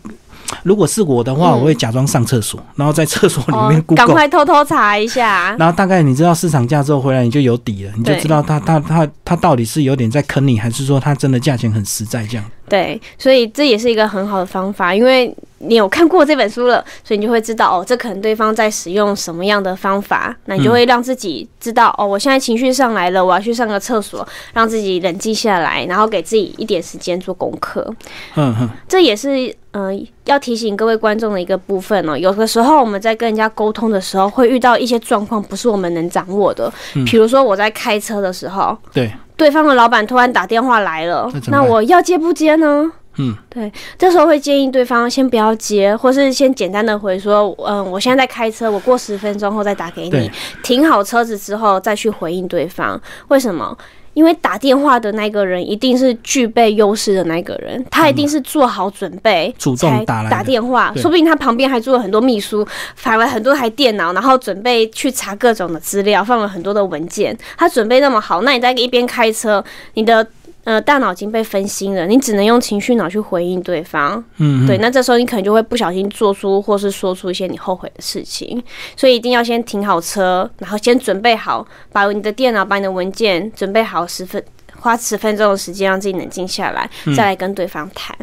[0.63, 5.55] 如果是我的话，我会假装上厕所，然后在厕所里面赶快偷偷查一下。
[5.57, 12.45] 然后大概你知道市场价之后回来，你就有底了，你就知道他他他他到底是有点在坑你，还是说他真的价钱很实在这样。
[12.69, 27.93] 对，所以这也是一个很好的方法，因为你有看过这本书了，所以你就会知道哦，这可能对方在使用什么样的方法，那你就会让自己知道哦，我现在情绪上来了，我要去上个厕所，让自己冷静下来，然后给自己一点时间做功课。
[28.35, 32.17] 嗯哼，这也是嗯要提醒各位观众的一个部分哦。
[32.17, 36.71] 有的时候我们在跟人家沟通的时候，会遇到一些状况不是我们能掌握的，
[37.05, 39.11] 比如说我在开车的时候，对。
[39.37, 42.91] 对方的老板突然打电话来了，那我要接不接呢？
[43.17, 50.29] 嗯，对，这时候会建议对方先不要接，或是先简单的回说，嗯，我现在在开车，我过十分钟后再打给你。
[50.61, 53.01] 停好车子之后再去回应对方。
[53.29, 53.75] 为什么？
[54.13, 62.67] 因为打电话的那个人一定是具备优势的那个人，他一定是做好准备，主动打打电话，说不定他旁边还做了很多秘书，
[63.03, 67.37] 摆了很多台电脑，然后准备去查各种的资料，放了很多的文件。
[67.57, 70.27] 他准备那么好，那你在一边开车，你的。
[70.63, 74.23] 呃，大脑已经被分心了，你只能用情绪脑去回应对方。
[74.37, 78.61] 嗯，对，那这时候你可能就会不小心做出或是说出一些你后悔的事情，
[78.95, 84.43] 所以一定要先停好车，然后先准备好，把你的电脑、把你的文件准备好，十分
[84.79, 88.15] 花十分钟的时间让自己冷静下来，再来跟对方谈。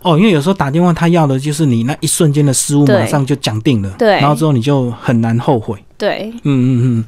[0.00, 5.82] 哦，因为有时候打电话他要的就是你那一瞬间的失误，马上就讲定了，对，然后之后你就很难后悔。
[5.98, 6.68] 对，嗯嗯
[6.98, 7.04] 嗯，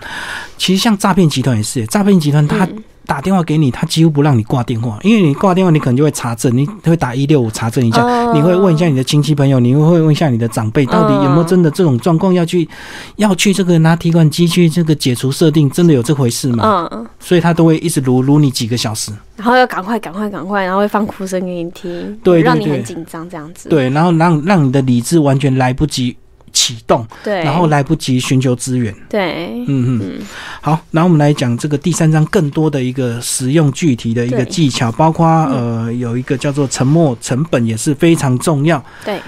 [0.59, 2.69] 其实像诈骗集团也是，诈骗集团他。
[3.07, 8.03] 打电话给你，他几乎不让你挂电话，因为你挂电话，你可能就会查证，你会打一六五查证一下，
[8.35, 12.69] 你会问一下你的亲戚朋友，你会问一下你的长辈，到底有没有真的这种状况要去
[13.17, 16.89] 要去这个拿提款机去这个解除设定，真的有这回事吗？
[16.93, 26.17] 嗯，所以他都会一直撸撸你几个小时，然后要赶快赶快赶快，然后会放哭声给你听，对，让你很紧张这样子，对，然后让让你的理智完全来不及。
[26.57, 30.19] 启动，对，然后来不及寻求资源，对，嗯嗯，
[30.63, 39.21] 好，然后我们来讲这个第三章更多的一个实用具体的一个技巧，包括呃有一个叫做沉默成本也是非常重要，对，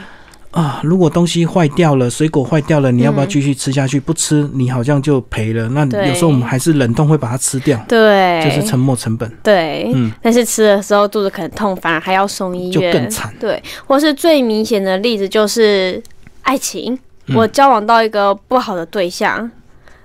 [0.52, 4.00] 啊，如果东西坏掉了，水果坏掉了，你要不要继续吃下去？
[4.00, 5.68] 不吃，你好像就赔了。
[5.68, 16.02] 那有时候我们还是冷冻会把它吃掉，对，就是沉默成本，对，嗯，但是吃的时候肚子可能痛，反而还要送医院，就更惨，对，或是最明显的例子就是
[16.40, 16.98] 爱情。
[17.34, 19.50] 我交往到一个不好的对象，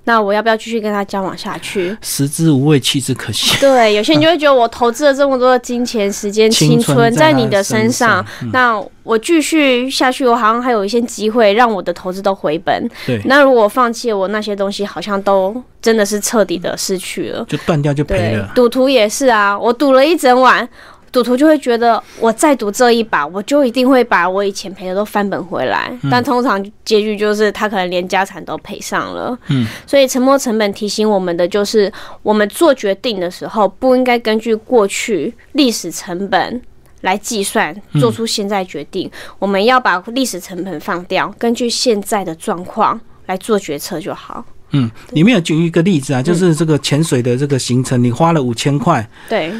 [0.05, 1.95] 那我要不要继续跟他交往下去？
[2.01, 3.57] 食之无味，弃之可惜。
[3.61, 12.89] 对，有些人就会觉得我投资了这么多的金钱、时间、青春在你的身上， 那我继续下去，我好像还有一些机会让我的投资都回本。
[13.05, 18.51] 对，那如果放弃我那些东西，好像都真的是彻底的失去了，就断掉就赔了。
[18.53, 20.67] 赌徒也是啊，我赌了一整晚。
[21.13, 25.95] 赌徒就会觉得，我再赌这一把，我就一定会把我以前赔的都翻本回来。
[26.09, 29.37] 但通常结局就是他可能连家产都赔上了。
[29.49, 31.89] 嗯，所以沉没成本提醒我们的就是，
[32.23, 36.59] 我们做决定的时候不应该根据过去历史成本
[37.01, 39.09] 来计算，做出现在决定。
[39.37, 44.43] 我们要把历史成本放掉，根据现在的状况来做决策就好。
[44.71, 49.07] 嗯，里面有举一个例子啊，就是这个潜水的这个行程，你花了五千块。
[49.29, 49.53] 对。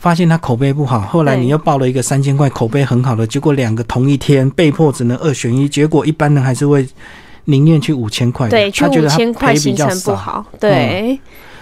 [0.00, 6.86] 发现他口碑不好，后来你又报了一个三千块口碑很好的，结果两个同一天被迫只能二选一，结果一般人还是会
[7.44, 11.18] 宁愿去五千块，对，去五千块行程不好，对。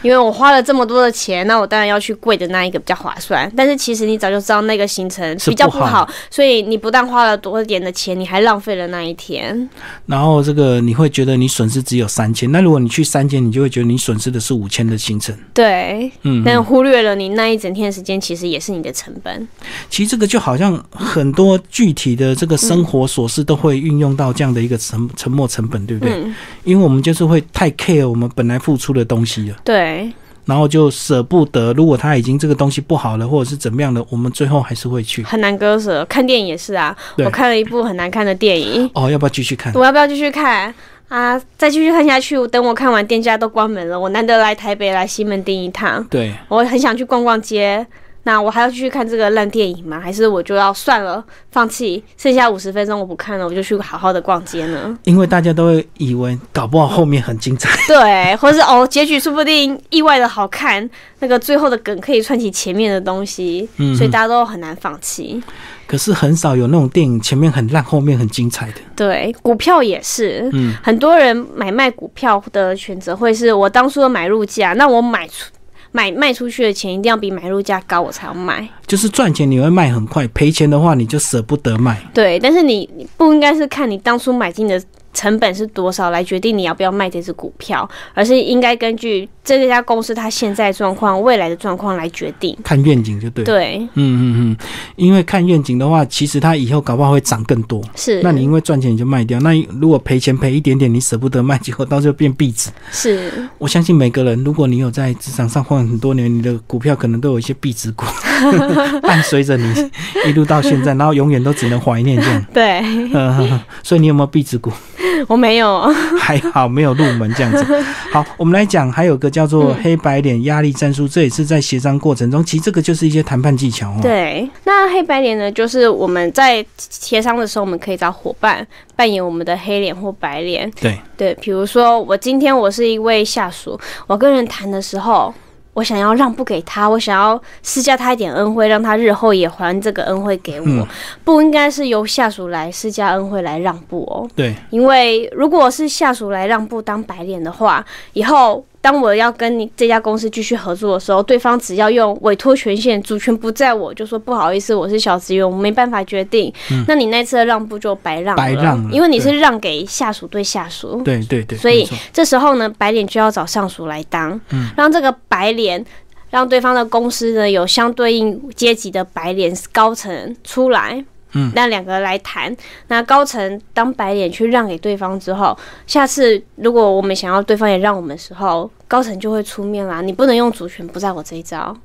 [0.07, 3.53] 因为我花了这么多的钱，那我当然要去贵的那一个比较划算。
[3.57, 9.69] 但是其实你早就知道那个行程比较不好，所以你不但花了多一点的钱，你还浪费了那一天。
[10.07, 15.37] 然后这个你会觉得你损失只有三千，那如果你去三千，你就会觉得你损失的是五千的行程。
[15.53, 19.49] 对，嗯，但忽略了你那一整天的时间，其实也是你的成本。
[19.91, 26.23] 其实这个就好像很多具体的这个生活琐事都会运用到这样的一个沉沉没成本，对不对？
[26.63, 29.57] 因为我们就是会太 care 我们本来付出的东西了。
[29.65, 29.96] 对。
[30.45, 35.23] 然后就舍不得，如果他已经这个东西不好了，或者是怎么样的，我们最后还是会去。
[35.25, 36.97] 很难割舍，看电影也是啊。
[37.19, 38.89] 我看了一部很难看的电影。
[38.95, 39.73] 哦，要不要继续看？
[39.75, 40.73] 我要不要继续看
[41.09, 41.37] 啊？
[41.59, 43.99] 再继续看下去，等我看完，店家都关门了。
[43.99, 46.05] 我难得来台北，来西门町一趟。
[46.09, 47.85] 对，我很想去逛逛街。
[48.27, 50.01] 那我还要继续看这个烂电影吗？
[50.01, 54.99] 还是我就要算了，放弃，剩下五十分钟我不看了，我就去好好的逛街呢？
[55.05, 65.41] 因为大家都会以为搞不好后面很精彩， 对，或是哦，结局说不定意外的好看，那个最后的梗可以串起前面的东西，嗯所以大家都很难放弃。
[65.87, 68.81] 可是很少有那种电影前面很烂，后面很精彩的。
[68.97, 75.53] 对，股票也是，嗯，很多人买卖股票的选择会是我当初的买入价，那我买出
[75.97, 78.69] 买卖出去的钱一定要比买入价高，我才要卖。
[78.87, 81.99] 就是赚钱你会卖很快，赔钱的话你就舍不得卖。
[82.13, 84.79] 对，但是你你不应该是看你当初买进的
[85.17, 92.55] 成本是多少来决定你要不要卖这只股票，而是应该根据这家公司它现在状况、未来的状况来决定。
[92.63, 94.57] 看愿景就对。，对，嗯嗯嗯，
[94.97, 97.83] 因为看愿景的话，其实它以后搞不好会涨更多。
[97.95, 98.21] 是。
[98.23, 102.69] 那你因为赚钱你就卖掉，那如果赔钱赔一点点，你舍不得卖，结果到最后变壁纸。
[102.93, 108.05] 是我相信每个人，如果你有在职场上混很多年，你的股票可能都有一些壁纸股，
[109.01, 109.91] 伴随着你
[110.27, 112.45] 一路到现在，然后永远都只能怀念这样。
[112.53, 112.81] 对，
[113.13, 114.71] 嗯，所以你有没有壁纸股？
[115.29, 115.83] 我没有。
[116.19, 117.65] 还好没有入门这样子。
[118.13, 130.71] 好，我们来讲，还有个叫做黑白脸压力战术，这也是在协商过程中，其实这个就是一些谈判技巧哦。，对，那黑白脸呢，就是我们在协商的时候，我们可以找伙伴扮演我们的黑脸或白脸。
[130.81, 135.33] 对，对，比如说我今天我是一位下属，我跟人谈的时候。
[135.77, 140.87] 我想要让步给他，我想要施加他一点恩惠，让他日后也还这个恩惠给我，嗯。
[141.23, 144.27] 不应该是由下属来施加恩惠来让步哦。
[144.35, 147.85] 对，因为如果是下属来让步当白脸的话，
[148.15, 156.53] 以后当我要跟你这家公司继续合作的时候，对方只要用委托权限，主权不在我，就说不好意思，我是小职员，我没办法决定。
[156.87, 161.03] 那你那次的让步就白让了，嗯白让了因为你是让给下属对下属。
[161.03, 165.85] 对对对，所以这时候呢，白脸就要找上属来当，嗯让这个白脸。
[166.31, 172.55] 让对方的公司呢有相对应阶级的白脸高层出来，嗯那两个来谈。
[172.89, 180.01] 那高层当白脸去让给对方之后，下次如果我们想要对方也让我们的时候，高层就会出面啦。
[180.01, 181.77] 你不能用主权不在我这一招。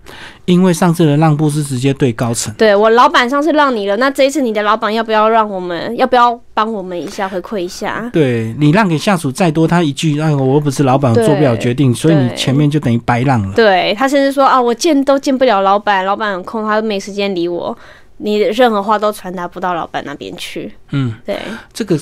[0.46, 2.54] 因为上次的让步是直接对高层。
[2.56, 5.96] 对我老板上次让你了，那这一次你的老板要不要让我们？
[5.98, 8.10] 要不要帮我们一下回馈一下？
[8.14, 13.54] 对你让给下属再多，他一句“哎，我又不是老板，我做不了决定”，所以你前面就等于白让了。
[13.56, 17.76] 对他甚至说啊，我见都见不了老板，老板很空，他都没时间理我，
[18.18, 20.72] 你任何话都传达不到老板那边去。
[20.92, 21.40] 嗯，对，
[21.74, 22.00] 这个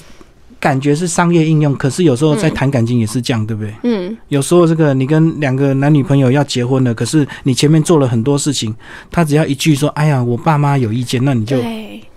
[0.60, 3.74] 感觉是商业应用，可是有时候在嗯谈感情也是这样，对不对？
[3.84, 8.76] 嗯，有时候这个你跟两个男女朋友要结婚了，可是你前面做了很多事情，
[9.10, 11.58] 他只要一句说：“哎呀，我爸妈有意见”，那你就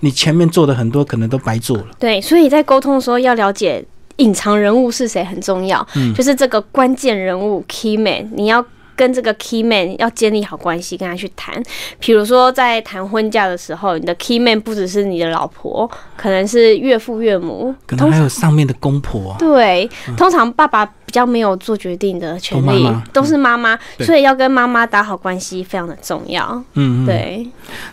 [0.01, 1.87] 你前面做的很多可能都白做了。
[1.99, 3.85] 对，所以在沟通的时候要了解
[4.17, 8.65] 隐藏人物是谁很重要，嗯就是这个关键人物 key man，你要。
[8.95, 11.63] 跟这个 key man 要建立好关系，跟他去谈。
[11.99, 26.42] 比如说，在谈婚嫁的时候，你的 key man 不只是你的老婆，可能是岳父岳母，可能还有上面的公婆、对，通常爸爸比较没有做决定的权利，都是妈妈，对所以要跟妈妈打好关系非常的重要。
[26.72, 27.07] 嗯嗯。
[27.07, 27.46] 对，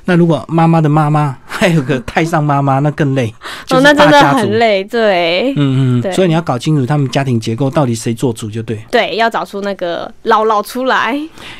[0.05, 3.27] 那如果妈妈的妈妈还有个太上妈妈，那更累，
[3.67, 4.21] 就哦，那真的。
[4.29, 4.81] 很累。
[4.85, 11.19] 对，嗯嗯，对所以你要搞清楚他们家庭结构到底谁做主就对，对，要找出那个姥姥出来。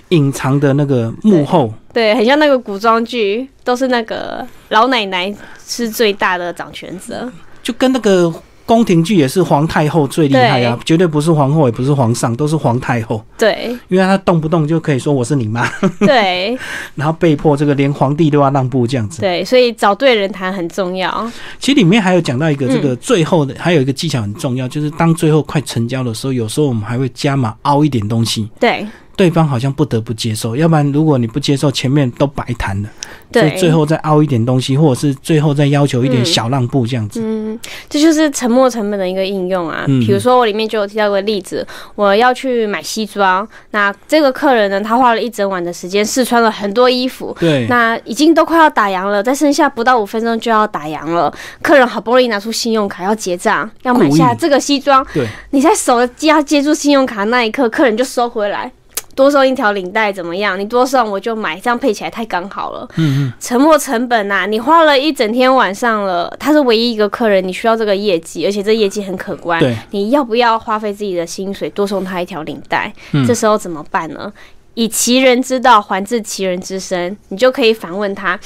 [0.09, 5.35] 隐藏的那个幕后，对，很像那个古装剧，都是那个老奶奶
[5.67, 7.29] 是最大的掌权者。
[7.61, 8.33] 就跟那个
[8.69, 13.75] 宫廷剧也是皇太后最厉害啊，绝对不是皇后，也不是皇上，都是皇太后，对。
[13.88, 15.67] 因为她动不动就可以说我是你妈，
[16.01, 16.55] 对。
[16.93, 19.21] 然后被迫这个连皇帝都要让步这样子。
[19.21, 21.10] 对，所以找对人谈很重要。
[21.58, 28.86] 其实里面还有讲到一个嗯这个最后的，还有一个技巧很重要，就是当最后快成交的时候，有时候我们还会加码凹一点东西，对
[29.19, 32.89] 对方好像不得不接受，要不然如果你不接受，前面都白谈了。
[33.29, 37.19] 对，最后再凹一点东西，或者是最后再要求一点嗯小让步这样子。
[37.21, 39.84] 嗯，这就是沉没成本的一个应用啊。
[39.88, 47.36] 嗯比如说我里面就有提到一个例子，我要去买西装，那这个客人呢，他花了一整晚的时间试穿了很多衣服。
[47.39, 51.32] 对，那已经都快要打烊了，再剩下不到五分钟就要打烊了。
[51.62, 58.71] 客人好不容易拿出信用卡要结账，要买下这个西装，对，你在手要接住信用卡那一刻，客人就收回来，
[59.19, 60.58] 多送一条领带怎么样？
[60.58, 62.88] 你多送我就买，这样配起来太刚好了。
[62.95, 69.60] 嗯嗯，沉没成本呐、你花了一整天晚上了，他是唯一一个客人，你需要这个业绩，而且这业绩很可观。
[69.60, 72.93] 对，你要不要花费自己的薪水多送他一条领带？
[73.12, 74.32] 嗯这时候怎么办呢？
[74.75, 78.39] 以其人之道还治其人之身，你就可以反问他：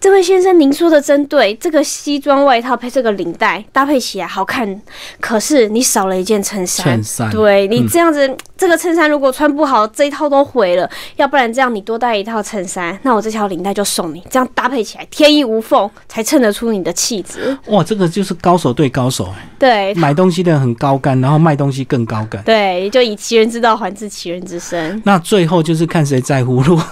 [0.00, 4.80] 这位先生，您说的真对，这个西装外套配这个领带搭配起来好看，
[5.20, 6.86] 可是你少了一件衬衫。
[6.86, 10.88] 衬衫对你嗯这样子，这个衬衫如果穿不好，这一套都毁了。
[11.16, 17.54] 要不然这样，你多带一套衬衫，那我这条领带就送你，这样搭配起来天衣无缝，才衬得出你的气质。
[17.66, 22.42] 哇，这个就是高手对高手，哎对买东西的人很高干，然后卖东西更高干。
[22.44, 25.02] 对，就以其人之道还治其人之身。
[25.04, 26.82] 那最后就是看谁在乎，如果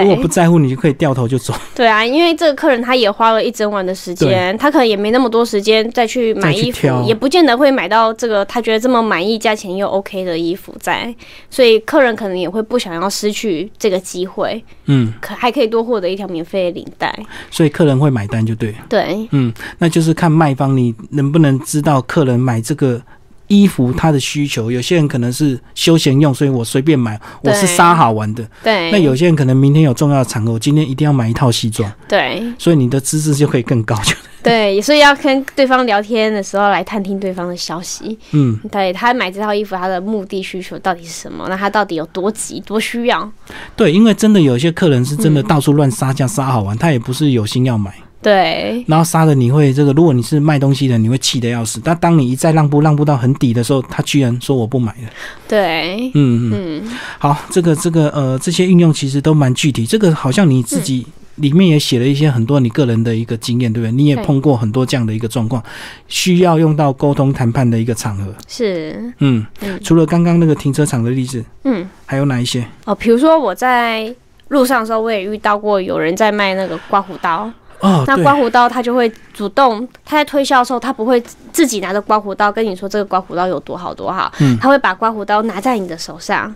[0.00, 1.54] 如果不在乎，你就可以掉头就走。
[1.74, 11.14] 对啊，因为这个客人他也花了一整晚的时间，他可能也没那么多时间再去买衣服，也不见得会买到这个他觉得这么满意、价钱又 OK 的衣服在，
[11.50, 17.14] 所以客人可能也会不想要失去这个机会，嗯，可还可以多获得一条免费的领带。
[17.50, 18.78] 所以客人会买单就对了。
[18.88, 23.00] 对嗯，那就是看卖方你能不能知道客人买这个
[23.48, 24.70] 衣服他的需求。
[24.70, 28.46] 有些人可能是休闲用，所以我随便买，我是杀好玩的。
[28.62, 33.94] 对，那有些人可能明天有重要的场合，我今天一定要买一套西装，对所以你的资质就可以更高。
[34.04, 38.16] 就对，所以要跟对方聊天的时候来探听对方的消息。
[38.30, 41.46] 嗯，对他买这套衣服，他的目的需求到底是什么？
[41.48, 43.28] 那他到底有多急、多需要？
[43.74, 47.92] 对，因为真的有些客人是真的嗯到处乱杀价杀好玩，他也不是有心要买。
[48.26, 51.80] 对然后杀的你会这个，如果你是卖东西的，你会气得要死。
[51.84, 55.08] 但当你一再让步让步到很底的时候，他居然说我不买了。
[55.46, 59.86] 对，嗯嗯，嗯，好，这个这个呃，这些运用其实都蛮具体。
[59.86, 61.06] 这个好像你自己
[61.36, 63.92] 里面也写了一些很多你个人的一个经验，对不对？
[63.92, 65.62] 你也碰过很多这样的一个状况，
[66.08, 68.34] 需要用到沟通谈判的一个场合。
[68.48, 72.66] 是，嗯，嗯除了刚刚那个停车场的例子，嗯，还有哪一些？
[72.86, 74.12] 哦，比如说我在
[74.48, 77.48] 路上的时候，我也遇到过有人在卖那个刮胡刀。
[77.80, 81.22] 哦，那刮胡刀他就会主动，他在推销的时候，他不会
[81.52, 86.54] 自己拿着刮胡刀跟你说这个刮胡刀有多好多好，嗯他会把刮胡刀拿在你的手上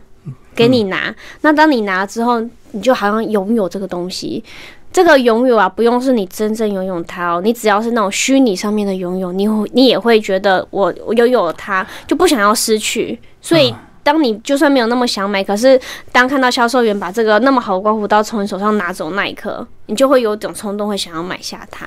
[0.54, 1.14] 给你拿。
[1.42, 2.40] 那当你拿了之后，
[2.72, 4.42] 你就好像拥有这个东西。
[4.92, 13.16] 这个拥有啊，不用是你真正拥有它哦，你只要是那种虚拟上面的拥有，你会你也会觉得我我拥有了它，就不想要失去。
[13.40, 15.80] 所以，当你就算没有那么想买，可是
[16.10, 21.86] 当看到销售员把这个那么好的刮胡刀从你手上拿走那一刻，你就会有种冲动，会想要买下它。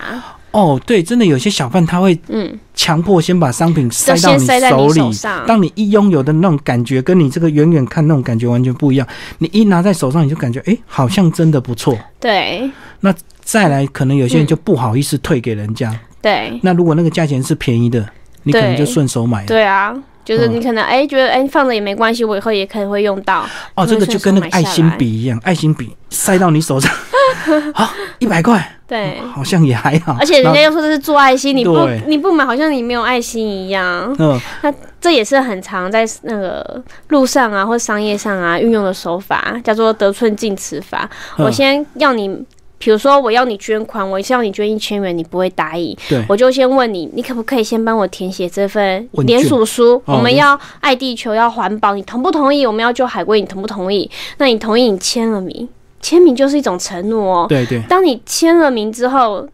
[0.51, 5.17] 哦，对，真的有些小贩他会嗯，强迫先把商品塞到你先塞在你手里。
[5.47, 9.07] 当你一拥有的那种感觉，跟你这个远远看那种感觉完全不一样。
[9.39, 11.97] 你一拿在手上，你就感觉，哎，好像真的不错。
[12.19, 15.91] 对那再来，可能有些人嗯就不好意思退给人家。
[16.21, 18.07] 对那如果那个价钱是便宜的，
[18.43, 19.47] 你可能就顺手买了。
[19.47, 19.93] 对啊，
[20.23, 23.45] 就是嗯你可能哎、觉得哎、放着也没关系，我以后也可能会用到。
[23.75, 26.91] 哦，这个就跟那个爱心笔一样，爱心笔塞到你手上，
[27.73, 30.15] 好，一百块，对，好像也还好。
[30.19, 34.15] 而且人家又说这是做爱心，你不你不买，好像你没有爱心一样。
[34.19, 41.09] 嗯，那这也是很常在那个路上啊或商业上啊运用的手法，叫做得寸进尺法。
[41.37, 42.43] 嗯我先要你。
[42.83, 49.95] 比如说，我要你捐款，我是要你捐一千元，你不会答应，对，我就先问你，你可不可以先帮我填写这份联署书？
[50.05, 52.67] 哦我们要爱地球，要环保，你同不同意？
[52.67, 54.09] 我们要救海龟，你同不同意？
[54.37, 55.69] 那你同意，你签了名，
[56.01, 57.45] 签名就是一种承诺哦。
[57.47, 59.47] 对对，当你签了名之后，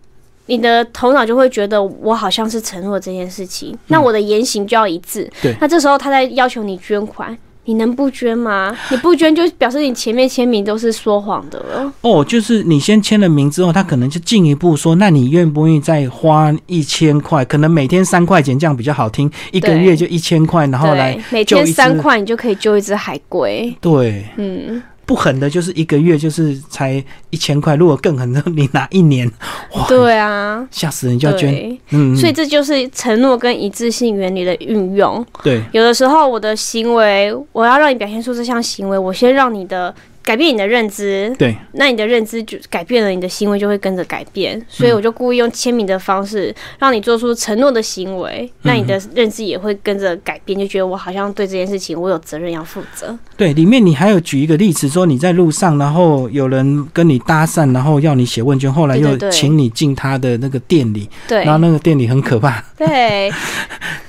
[0.48, 5.22] 你的头脑就会觉得我好像是承诺这件事情，那我的言行就要一致。
[5.22, 7.38] 嗯对那这时候他在要求你捐款。
[7.66, 8.76] 你能不捐吗？
[8.90, 11.94] 你不捐就表示你前面签名都是说谎的了。
[12.02, 17.46] 哦，就是你先签了名之后，他可能就进一步说，那你愿不愿意再花一千块？
[17.46, 23.72] 可能每天三块钱，这样比较好听，一个月就一千块，然后来，每天三块你就可以救一只海龟。
[23.80, 24.26] 对。
[24.38, 29.28] 嗯，不狠的，就是一个月就是才一千块，如果更狠的，你拿一年，
[29.74, 32.16] 哇，对啊，吓死人就要捐，嗯。
[32.16, 35.26] 所以这就是承诺跟一致性原理的运用。
[35.42, 39.92] 对，有的时候我的行为，我要让你表现出这项行为，我先让你的
[40.30, 44.64] 改变你的认知，对，那你的认知就改变了，你的行为就会跟着改变。
[44.70, 53.18] 所以我就故意用签名的方式，让你做出承诺的行为，那你的认知也会跟着改变，就觉得我好像对这件事情我有责任要负责。
[53.36, 61.44] 对，里面你还有举一个例子，说你在路上，然后有人跟你搭讪，然后要你写问卷，后来又请你进他的那个店里，对。
[61.44, 63.32] 然后那个店里很可怕，对。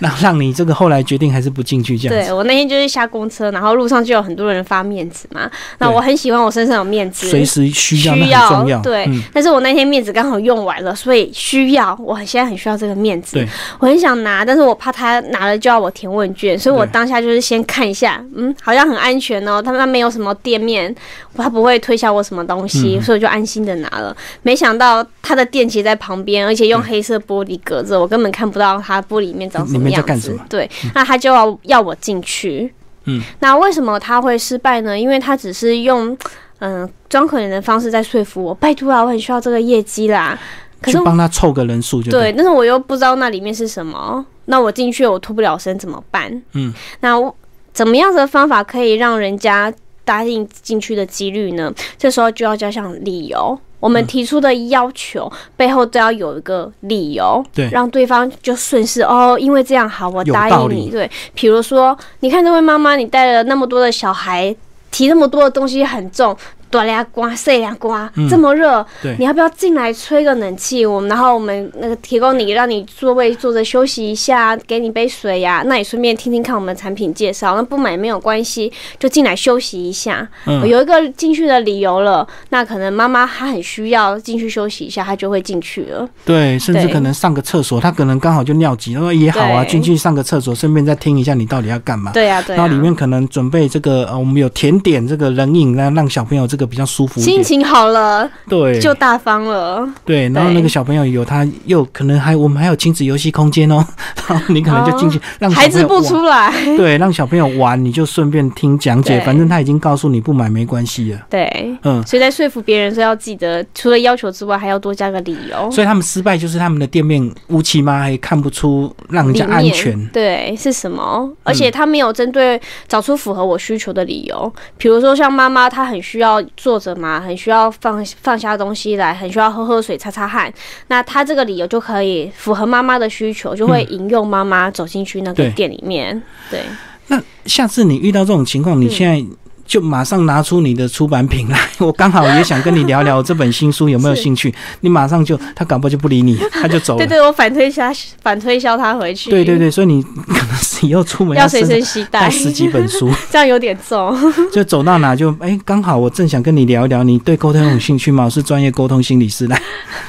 [0.03, 2.31] 那让你这个后来决定还是不进去这样子。
[2.31, 8.29] 对，我那天就是下公车，然后路上就有很多人发面子嘛，那我很喜欢我身上有面子，随时需要，需
[8.71, 8.81] 要。
[8.83, 13.49] 对，嗯，但是我那天面子刚好用完了，所以需要，我很现在很需要这个面子对，
[13.79, 20.95] 我很想拿，但是我怕他拿了就要我填问卷，所以我当下就是先看一下，嗯，好像很安全哦，他们没有什么店面，
[21.37, 24.17] 他不会推销我什么东西，嗯所以我就安心的拿了。
[24.43, 30.39] 没想到他的店其实在旁边，而且用黑色玻璃隔着，我根本看不到他玻璃里面长什么样子。
[30.49, 32.73] 对，那他就要要我进去。
[33.05, 34.98] 嗯，那为什么他会失败呢？
[34.98, 36.16] 因为他只是用
[36.59, 40.38] 嗯装可怜的方式在说服我，拜托啊，我很需要这个业绩啦。
[40.82, 46.42] 可是帮他凑个人数就对，但是我又不知道那里面是什么，那我进去我脱不了身怎么办？
[46.55, 47.34] 嗯，那我
[47.72, 49.72] 怎么样的方法可以让人家
[50.05, 51.70] 答应进去的几率呢？
[51.98, 53.59] 这时候就要加上理由。
[53.81, 57.68] 我们提出的要求背后都要有一个理由，对。
[57.70, 60.91] 让对方就顺势哦，因为这样好，我答应你。
[60.91, 64.55] 对，比如说，你看这位妈妈，你带了那么多的小孩，
[64.91, 66.37] 提那么多的东西很重，
[66.71, 68.85] 短凉瓜、细俩瓜，这么热，
[69.18, 70.87] 你要不要进来吹个冷气？
[70.87, 80.29] 我们然后我们那个提供你，让你座位坐着休息一下，给你杯水呀、那你顺便听听看我们的产品介绍，那不买没有关系，就进来休息一下。
[80.47, 86.09] 嗯有一个进去的理由了，那可能妈妈她很需要进去休息一下，她就会进去了。
[86.25, 92.12] 对，甚至可能上个厕所，她可能刚好就尿急，他说也好啊，进去上个厕所，顺便再听一下你到底要干嘛。
[92.12, 97.37] 对呀、对呀、然后里面可能准备这个，呃，我们有甜点，这个冷饮，让让小朋友这个比较舒服一点。
[97.37, 99.89] 心情好了对，就大方了。
[100.05, 103.85] 对，然后那个小朋友有他又可能还我们还有亲子游戏空间哦，
[104.29, 111.21] 然后你可能就进去、让孩子不出来，对，让小朋友玩，你就顺便听讲解，反正他已经告诉你不买没关系了。
[111.31, 111.49] 对。
[111.83, 115.71] 嗯，所以在说服别人说要记得，除了要求之外，还要多加个理由。
[115.71, 120.07] 所以他们失败就是他们的店面乌漆嘛黑，看不出让人家安全。
[120.09, 121.31] 对是什么？
[121.43, 130.53] 而且他没有针对找出符合我需求的理由，比如说像妈妈，她很需要坐着嘛，很需要放放下东西来，很需要喝喝水、擦擦汗，
[130.88, 136.22] 那他这个理由就可以符合妈妈的需求，就会引诱妈妈走进去那个店里面。
[136.51, 136.61] 对，
[137.09, 138.90] 那下次你遇到这种情况，你嗯。
[138.90, 139.24] 现在
[139.71, 144.53] 就马上拿出你的出版品来，我刚好也想跟你聊聊这本新书，有没有兴趣？
[144.83, 146.99] 你马上就他搞不好就不理你，他就走了。
[146.99, 147.89] 对对，我反推销
[148.21, 149.31] 反推销他回去。
[149.31, 154.12] 对对对所以你可能是以后出门要随身身携带带，十几本书， 这样有点重。
[154.51, 158.25] 就走到哪就哎，刚好我正想跟你聊一聊，你对沟通有兴趣吗？
[158.25, 159.62] 我是专业沟通心理师，来，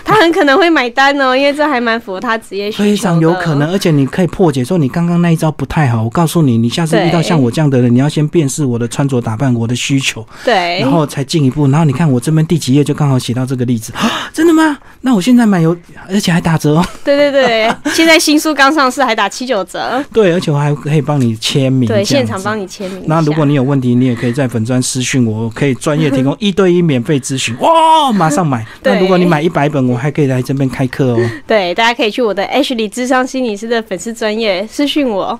[0.04, 2.90] 他很可能会买单哦，因为这还蛮符合他职业需求的。
[2.90, 6.02] 非常有可能，而且你可以破解说你刚刚那一招不太好。
[6.02, 11.68] 我告诉你，你下次遇到像我这样的人，你要先辨识我的穿着打扮、我的需求，对，然后才进一步。
[11.68, 14.78] 然后你看我这边第几页就刚好写到这个例子，啊真的吗？
[15.02, 15.76] 那我现在买有，
[16.08, 16.86] 而且还打折哦。
[17.04, 23.04] 对对对， 现在新书刚上市，还打七九折，对，而且我还可以帮你签名，对，现场帮你签名。
[23.08, 28.66] 那如果你有问题，你也可以在粉专私讯我，我可以专业提供 一对一免费咨询，哇，马上买。
[28.84, 31.30] 那如果你买一百本，我还可以来这边开课哦。
[31.48, 35.38] 对，大家可以去我的 Ashley 智商心理师的粉丝专业私讯我，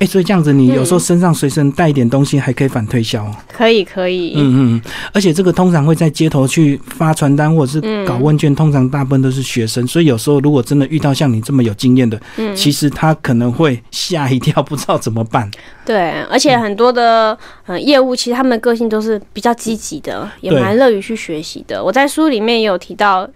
[0.00, 3.34] 哎、所以这样子，你有时候嗯身上随身带一点东西，还可以反推销哦。
[3.48, 4.82] 可以可以，嗯嗯，嗯
[5.12, 15.50] 而且这个通常会在街头去发传单或者是搞问卷，通常大部分都是学生，所以有时候如果真的遇到像你这么有经验的，嗯，其实他可能会吓一跳，不知道怎么办。
[15.86, 21.82] 对，而且很多的呃业务，其实他们的个性都是比较积极的，也蛮乐于去学习的。
[21.82, 23.28] 我在书里面也有提到，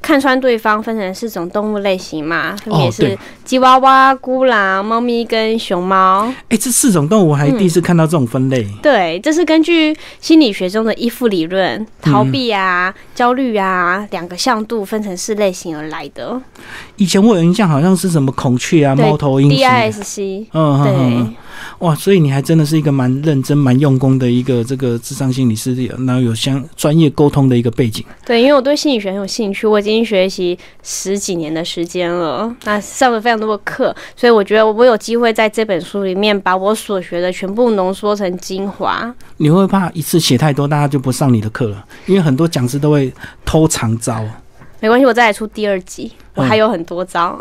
[0.00, 6.32] 看穿对方分成四种动物类型嘛，分别是吉娃娃、孤狼、猫咪跟熊猫。
[6.48, 8.66] 哎、这四种动物我还第一次看到这种分类。
[8.82, 16.40] 对，这是根据心理学中的依附理论，逃避啊、焦虑啊两个向度分成四类型而来的。
[16.96, 19.50] 以前我有印象，好像是什么孔雀啊、猫头鹰。
[19.50, 21.34] DISC，嗯嗯嗯对嗯，
[21.80, 25.74] 哇，所以你还真的是一个蛮认真、蛮用功的一个这个智商心理师，
[26.06, 28.04] 然后有相专业沟通的一个背景。
[28.24, 39.14] 对，因为我对心理学很有兴趣，我已经学习十几年的时间了，那上了非常多的课，所以我觉得我有机会在这本书里面把我所学的全部浓缩成精华。
[39.38, 41.84] 你会怕一次写太多，大家就不上你的课了？
[42.06, 43.12] 因为很多讲师都会
[43.44, 44.24] 偷藏招。
[44.80, 47.38] 没关系，我再来出第二集，我嗯还有很多招。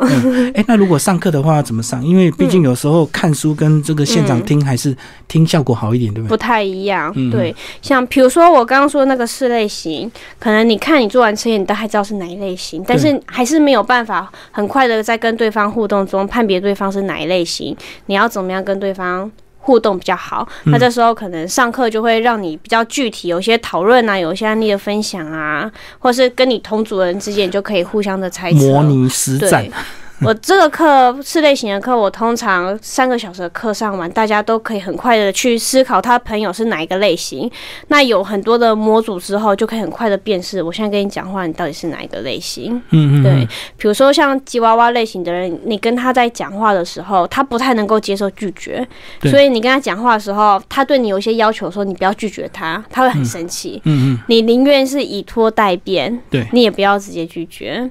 [0.53, 2.03] 哎、那如果上课的话要怎么上？
[2.03, 4.95] 因为毕竟有时候看书跟这个现场听还是
[5.27, 6.29] 听效果好一点，对不对？
[6.29, 10.09] 不太一样，嗯对，像比如说我刚刚说的那个四类型，
[10.39, 17.75] 可能你看你做完测验，你大概知道是哪一类型，但是还是没有办法很快的在跟对方互动中判别对方是哪一类型，
[18.05, 19.29] 你要怎么样跟对方？
[19.65, 20.71] 互动比较好，嗯。
[20.71, 28.59] 那这时候可能上课就会让你比较具体，有一些讨论啊，有一些案例的分享啊，或是跟你同组人之间，你就可以互相的猜测。
[28.59, 29.63] 模拟实战。
[29.63, 29.71] 对，
[30.23, 37.51] 我这个课四类型的课，我通常三个小时的课上完，大家都可以很快的去思考他朋友是哪一个类型。
[37.89, 42.81] 那有很多的模组之后，就可以很快的辨识，我现在跟你讲话，你到底是哪一个类型。
[42.91, 43.47] 嗯嗯，对嗯，
[43.77, 48.87] 比如说像吉娃娃类型的人，你跟他在讲话的时候，他不太能够接受拒绝，
[49.23, 53.81] 所以你跟他讲话的时候，他对你有一些要求的时候，你不要拒绝他，他会很生气。
[53.83, 57.89] 嗯嗯，你宁愿是以拖代变，对你也不要直接拒绝。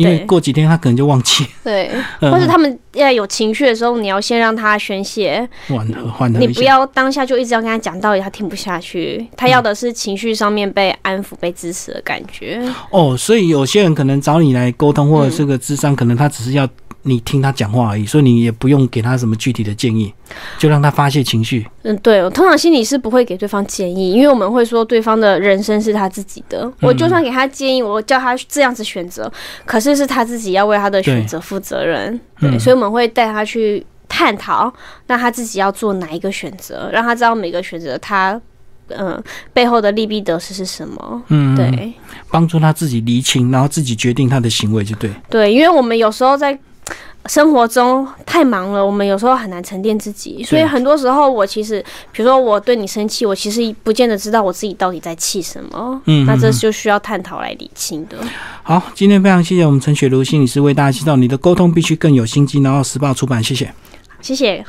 [0.00, 1.90] 因为对过几天他可能就忘记， 对，
[2.20, 6.48] 嗯或者他们要有情绪的时候，你要先让他宣泄，缓和缓和你。
[6.48, 9.26] 不要当下就一直要跟他讲道理，他听不下去。
[9.36, 12.60] 他要的是情绪上面被安抚、被支持的感觉。
[12.90, 16.68] 哦，所以有些人可能找你来沟通，或者这个智商，可能他只是要
[17.02, 20.12] 你听他讲话而已，所以你也不用给他什么具体的建议，
[20.58, 21.66] 就让他发泄情绪。
[21.82, 26.70] 嗯，对，我通常心理是不会给对方建议，因为我们会说对方的人生是他自己的。
[26.80, 29.32] 我就算给他建议，我叫他这样子选择，
[29.64, 32.20] 可是是他自己要为他的选择负责任。
[32.38, 34.70] 对，嗯所以我们会带他去探讨，
[35.06, 38.38] 那他自己要做哪一个选择，让他知道每个选择他
[38.88, 39.18] 嗯
[39.54, 41.22] 背后的利弊得失是什么。
[41.28, 41.94] 嗯，对
[42.28, 45.10] 帮助他自己厘清，然后自己决定他的行为就对。
[45.30, 46.58] 对，因为我们有时候在。
[47.26, 56.00] 生活中太忙了，我们有时候很难沉淀自己，所以很多时候我其实，比如说我对你生气，我其实不见得知道我自己到底在气什么。
[56.06, 58.16] 嗯，那这嗯就需要探讨来理清的。
[58.62, 63.70] 好，今天非常谢谢我们陈雪茹心理师为大家介绍你的沟通必须更有心机，然后时报出版，谢谢。
[64.22, 64.64] 谢谢。